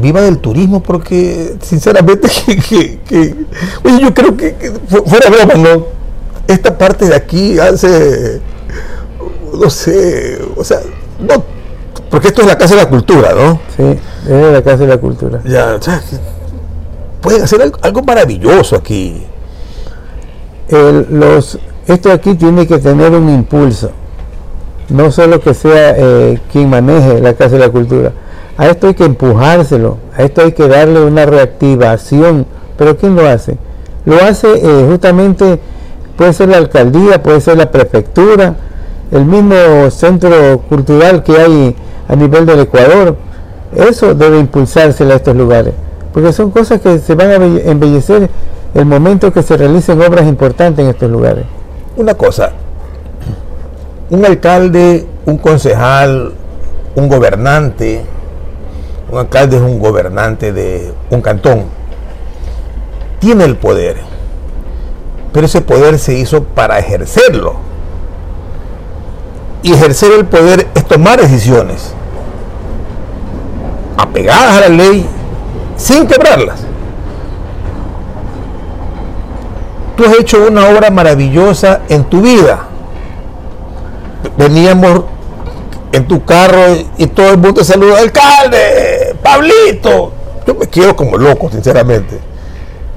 [0.00, 2.26] viva del turismo porque sinceramente
[3.84, 5.86] oye yo creo que, fuera broma no
[6.48, 8.40] esta parte de aquí hace
[9.52, 10.80] no sé o sea
[11.20, 11.44] no
[12.10, 13.98] porque esto es la casa de la cultura no sí
[14.28, 15.40] es la casa de la cultura.
[15.44, 16.00] Ya o sea,
[17.20, 19.22] pueden hacer algo, maravilloso aquí.
[21.10, 23.90] Los esto aquí tiene que tener un impulso.
[24.88, 28.12] No solo que sea eh, quien maneje la casa de la cultura.
[28.56, 32.46] A esto hay que empujárselo, a esto hay que darle una reactivación.
[32.76, 33.58] Pero ¿quién lo hace?
[34.04, 35.58] Lo hace eh, justamente,
[36.16, 38.56] puede ser la alcaldía, puede ser la prefectura,
[39.10, 41.76] el mismo centro cultural que hay
[42.08, 43.16] a nivel del Ecuador.
[43.74, 45.74] Eso debe impulsarse a estos lugares,
[46.12, 48.30] porque son cosas que se van a embellecer
[48.74, 51.44] el momento que se realicen obras importantes en estos lugares.
[51.96, 52.52] Una cosa,
[54.10, 56.32] un alcalde, un concejal,
[56.94, 58.04] un gobernante,
[59.10, 61.64] un alcalde es un gobernante de un cantón,
[63.18, 63.96] tiene el poder,
[65.32, 67.56] pero ese poder se hizo para ejercerlo.
[69.62, 71.93] Y ejercer el poder es tomar decisiones
[73.96, 75.06] apegadas a la ley
[75.76, 76.60] sin quebrarlas.
[79.96, 82.66] Tú has hecho una obra maravillosa en tu vida.
[84.36, 85.04] Veníamos
[85.92, 90.12] en tu carro y todo el mundo te saluda, alcalde, Pablito.
[90.46, 92.18] Yo me quiero como loco, sinceramente.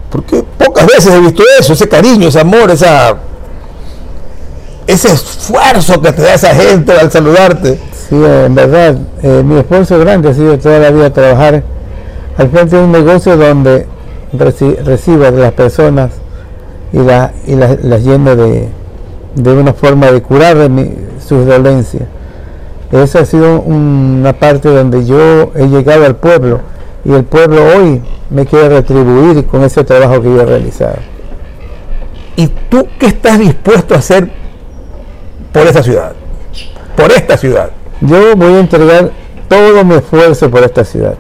[0.10, 3.18] Porque pocas veces he visto eso, ese cariño, ese amor, esa,
[4.88, 7.80] ese esfuerzo que te da esa gente al saludarte.
[8.10, 11.64] Sí, en verdad, eh, mi esfuerzo grande ha sido toda la vida trabajar
[12.38, 13.86] al frente de un negocio donde
[14.34, 16.12] reciba de las personas
[16.94, 18.70] y, la, y las lleno de,
[19.36, 20.58] de una forma de curar
[21.20, 22.04] sus dolencias
[22.92, 26.62] esa ha sido una parte donde yo he llegado al pueblo
[27.04, 30.98] y el pueblo hoy me quiere retribuir con ese trabajo que yo he realizado.
[32.36, 34.30] ¿Y tú qué estás dispuesto a hacer
[35.52, 36.14] por esa ciudad?
[36.96, 37.72] Por esta ciudad.
[38.02, 39.12] Yo voy a entregar
[39.48, 41.16] todo mi esfuerzo por esta ciudad.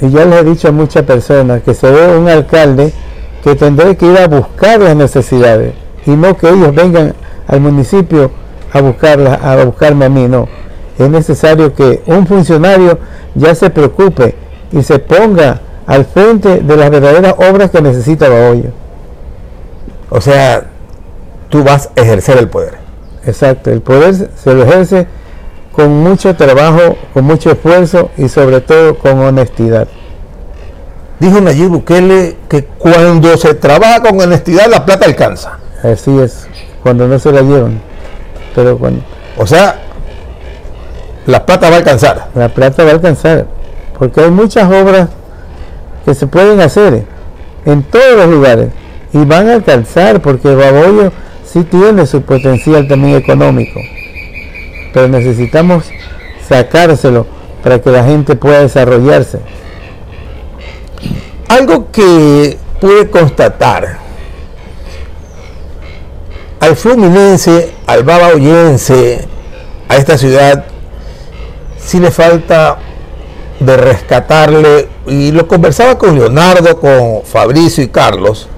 [0.00, 2.92] Y ya les he dicho a muchas personas que se ve un alcalde
[3.42, 7.14] que tendré que ir a buscar las necesidades y no que ellos vengan
[7.46, 8.30] al municipio
[8.72, 10.48] a buscarlas, a buscarme a mí, no
[10.98, 12.98] es necesario que un funcionario
[13.34, 14.34] ya se preocupe
[14.72, 18.70] y se ponga al frente de las verdaderas obras que necesita Bahoyo.
[20.10, 20.66] O sea,
[21.48, 22.74] tú vas a ejercer el poder.
[23.26, 25.06] Exacto, el poder se lo ejerce
[25.76, 29.86] con mucho trabajo, con mucho esfuerzo y sobre todo con honestidad.
[31.20, 35.58] Dijo Nayib Bukele que cuando se trabaja con honestidad la plata alcanza.
[35.82, 36.48] Así es,
[36.82, 37.80] cuando no se la llevan.
[38.54, 39.02] Pero cuando...
[39.36, 39.82] O sea,
[41.26, 42.28] la plata va a alcanzar.
[42.34, 43.46] La plata va a alcanzar,
[43.98, 45.10] porque hay muchas obras
[46.06, 47.04] que se pueden hacer
[47.66, 48.68] en todos los lugares
[49.12, 51.12] y van a alcanzar, porque Baboyo
[51.44, 53.80] sí tiene su potencial también económico,
[54.96, 55.84] pero necesitamos
[56.48, 57.26] sacárselo
[57.62, 59.40] para que la gente pueda desarrollarse.
[61.50, 63.98] Algo que pude constatar
[66.60, 69.28] al fluminense, al babaoyense,
[69.86, 70.64] a esta ciudad
[71.78, 72.78] si le falta
[73.60, 78.48] de rescatarle, y lo conversaba con Leonardo, con Fabricio y Carlos,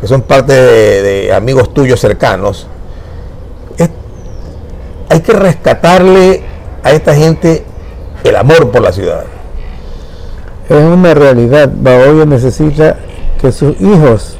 [0.00, 2.66] que son parte de, amigos tuyos cercanos,
[5.08, 6.42] hay que rescatarle
[6.82, 7.64] a esta gente
[8.24, 9.24] el amor por la ciudad.
[10.68, 12.96] Es una realidad, Bahoyo necesita
[13.40, 14.36] que sus hijos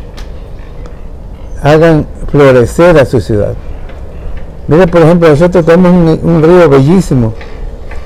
[1.62, 3.55] hagan florecer a su ciudad.
[4.66, 7.33] Mire, por ejemplo, nosotros tenemos un río bellísimo,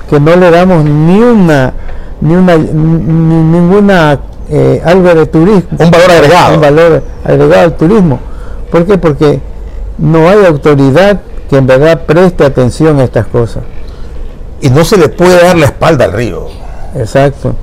[0.09, 1.73] que no le damos ni una
[2.21, 8.19] ni una ninguna eh, algo de turismo un valor agregado un valor agregado al turismo
[8.71, 8.97] ¿por qué?
[8.97, 9.39] porque
[9.97, 11.19] no hay autoridad
[11.53, 13.61] que en verdad preste atención a estas cosas
[14.59, 16.47] y no se le puede dar la espalda al río
[16.95, 17.53] exacto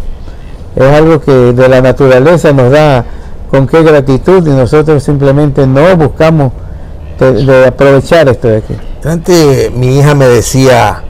[0.77, 3.05] es algo que de la naturaleza nos da
[3.51, 6.53] con qué gratitud y nosotros simplemente no buscamos
[7.19, 8.77] de, aprovechar esto de aquí.
[9.05, 11.03] Antes mi hija me decía,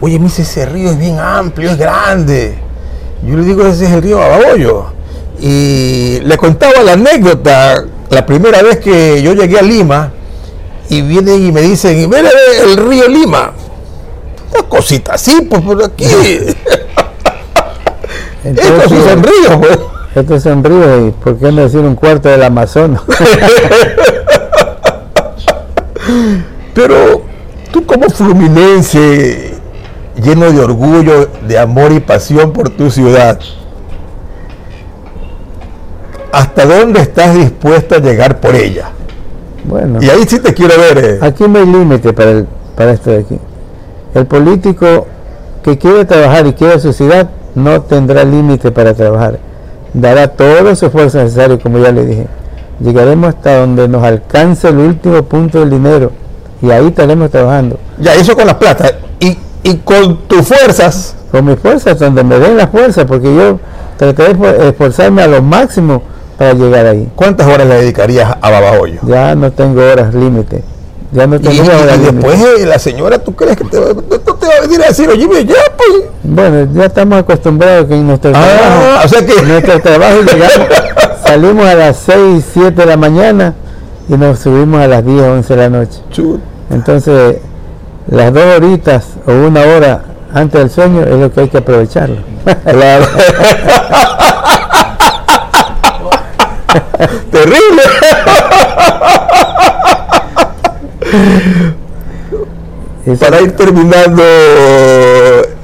[0.00, 2.56] Oye, me dice, ese río es bien amplio, es grande.
[3.26, 4.86] Yo le digo, ese es el río Babahoyo.
[5.40, 10.12] Y le contaba la anécdota la primera vez que yo llegué a Lima
[10.90, 12.28] y vienen y me dicen, mire
[12.62, 13.52] el río Lima.
[14.52, 16.04] Una cosita así, pues por aquí.
[18.44, 19.78] Estos sí son ríos, pues.
[20.14, 23.02] Estos son ríos, ¿y por qué no decir un cuarto del Amazonas?
[26.74, 27.22] Pero
[27.72, 29.54] tú como fluminense
[30.20, 33.38] lleno de orgullo, de amor y pasión por tu ciudad.
[36.32, 38.90] ¿hasta dónde estás dispuesto a llegar por ella?
[39.70, 39.98] Bueno.
[40.02, 40.98] Y ahí sí te quiero ver.
[41.04, 41.18] eh.
[41.22, 42.46] Aquí no hay límite para, el-
[42.76, 43.38] para esto de aquí.
[44.14, 45.06] El político
[45.62, 49.38] que quiere trabajar y quiere su ciudad no tendrá límite para trabajar.
[49.94, 52.26] Dará todo su esfuerzo necesario, como ya le dije.
[52.80, 56.12] Llegaremos hasta donde nos alcance el último punto del dinero
[56.62, 57.78] y ahí estaremos trabajando.
[57.98, 58.90] Ya, eso con las plata.
[59.20, 63.60] Y, y con tus fuerzas, Con mis fuerzas, donde me den las fuerzas, porque yo
[63.96, 66.02] trataré de esfor- esforzarme a lo máximo
[66.40, 67.06] para llegar ahí.
[67.14, 68.98] ¿cuántas horas le dedicarías a Babahoyo?
[69.06, 70.62] Ya no tengo horas límite.
[71.12, 72.12] Ya no tengo y- horas y límite.
[72.12, 74.86] después eh, la señora, ¿tú crees que te, va- no te va a venir a
[74.86, 76.04] decir, oye, ya, pues?
[76.22, 79.32] Bueno, ya estamos acostumbrados que en nuestro trabajo, Ah, o sea que...
[79.34, 80.68] en nuestro trabajo llegamos,
[81.26, 83.54] salimos a las 6, 7 de la mañana
[84.08, 85.98] y nos subimos a las 10, 11 de la noche.
[86.10, 86.40] Chut.
[86.70, 87.36] Entonces,
[88.08, 92.16] las dos horitas o una hora antes del sueño es lo que hay que aprovecharlo.
[92.64, 93.04] Claro.
[97.30, 97.82] Terrible.
[103.18, 104.22] Para ir terminando,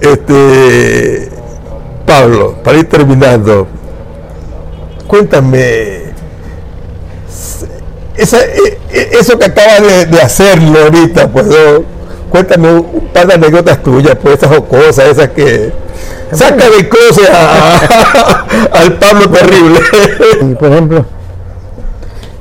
[0.01, 1.31] este
[2.07, 3.69] Pablo, para ir terminando,
[5.07, 6.07] cuéntame
[8.17, 11.85] esa- e- e- eso que acabas de, de hacerlo ahorita, pues ¿no?
[12.31, 15.73] cuéntame un, par de anécdotas tuyas, pues esas cosas, esas que
[16.33, 17.29] saca de cosas
[18.73, 19.81] al Pablo terrible.
[20.59, 21.05] Por ejemplo,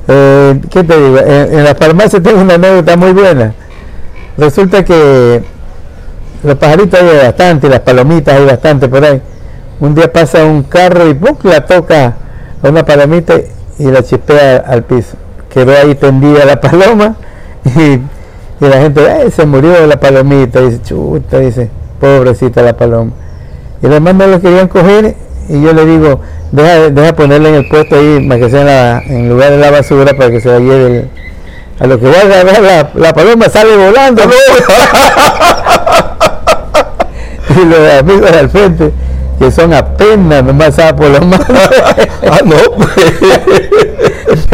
[0.08, 1.18] eh, ¿qué te digo?
[1.18, 3.54] En, en la farmacia tengo una anécdota muy buena.
[4.38, 5.42] Resulta que
[6.42, 9.20] los pajaritos hay bastante, las palomitas hay bastante por ahí.
[9.80, 11.36] Un día pasa un carro y ¡pum!
[11.44, 12.16] la toca
[12.62, 13.34] a una palomita
[13.78, 15.16] y la chispea al piso.
[15.52, 17.16] Quedó ahí tendida la paloma
[17.64, 18.00] y,
[18.64, 19.30] la gente, ¡ay!
[19.30, 20.60] se murió la palomita!
[20.60, 23.12] Dice, chuta, dice, pobrecita la paloma.
[23.82, 25.14] Y los hermanos lo querían coger
[25.48, 26.20] y yo le digo,
[26.52, 29.58] deja, deja ponerle en el puesto ahí, para que sea en, la- en lugar de
[29.58, 31.10] la basura, para que se la lleve el-
[31.78, 34.22] a lo que va a agarrar la, la paloma sale volando.
[37.50, 38.92] y los amigos al frente,
[39.38, 41.46] que son apenas nomás sapos los manos,
[42.30, 42.56] ah, no,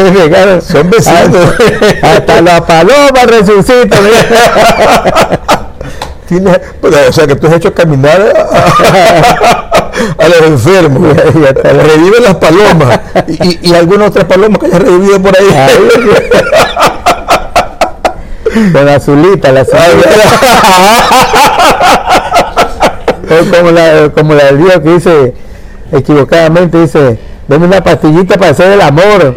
[0.02, 1.54] me llegaron, Son vecinos.
[2.02, 3.96] Hasta, hasta la paloma resucita.
[6.28, 9.81] Tienes- pues, o sea que tú has hecho caminar a,
[10.18, 14.58] a los enfermos, Y hasta la- revive las palomas y, y, y alguna otra paloma
[14.58, 15.46] que hayas revivido por ahí.
[18.72, 19.82] Con la azulita, la azulita.
[23.58, 25.32] Como la, como la del viejo que dice
[25.90, 27.18] equivocadamente, dice,
[27.48, 29.34] dame una pastillita para hacer el amor.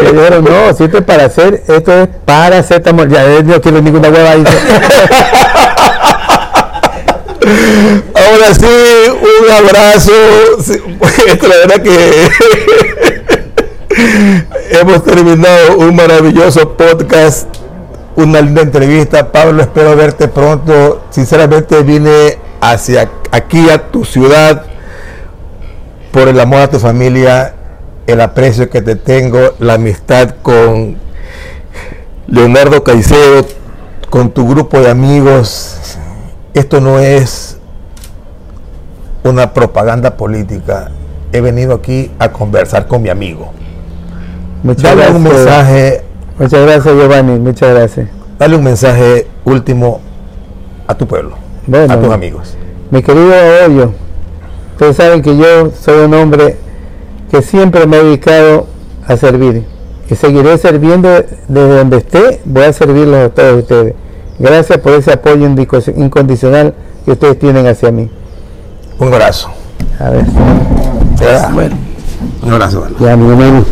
[0.00, 3.08] Y dijeron, no, si esto es para hacer, esto es para hacer amor.
[3.08, 4.44] Ya él no quiero ninguna hueva ahí.
[8.30, 8.64] Ahora sí,
[9.10, 10.12] un abrazo.
[11.48, 12.28] La verdad que
[14.78, 17.48] hemos terminado un maravilloso podcast,
[18.14, 19.32] una linda entrevista.
[19.32, 21.02] Pablo, espero verte pronto.
[21.10, 24.64] Sinceramente vine hacia aquí a tu ciudad
[26.12, 27.54] por el amor a tu familia,
[28.06, 30.98] el aprecio que te tengo, la amistad con
[32.28, 33.44] Leonardo Caicedo,
[34.08, 35.78] con tu grupo de amigos.
[36.54, 37.49] Esto no es
[39.24, 40.90] una propaganda política.
[41.32, 43.52] He venido aquí a conversar con mi amigo.
[44.62, 45.16] Muchas Dale gracias.
[45.16, 46.02] un mensaje,
[46.38, 47.38] Muchas gracias, Giovanni.
[47.38, 48.08] Muchas gracias.
[48.38, 50.00] dale un mensaje último
[50.86, 51.92] a tu pueblo, Bueno.
[51.92, 52.56] a tus amigos.
[52.90, 53.32] Mi querido
[53.64, 53.92] Hoyo,
[54.72, 56.56] ustedes saben que yo soy un hombre
[57.30, 58.66] que siempre me he dedicado
[59.06, 59.64] a servir
[60.10, 61.08] y seguiré sirviendo
[61.48, 63.94] desde donde esté, voy a servirlos a todos ustedes.
[64.38, 65.46] Gracias por ese apoyo
[65.96, 68.10] incondicional que ustedes tienen hacia mí.
[69.00, 69.50] Un abrazo.
[69.98, 70.24] A ver,
[71.52, 71.76] Bueno,
[72.42, 72.86] un abrazo.
[73.00, 73.64] ya mi hermano.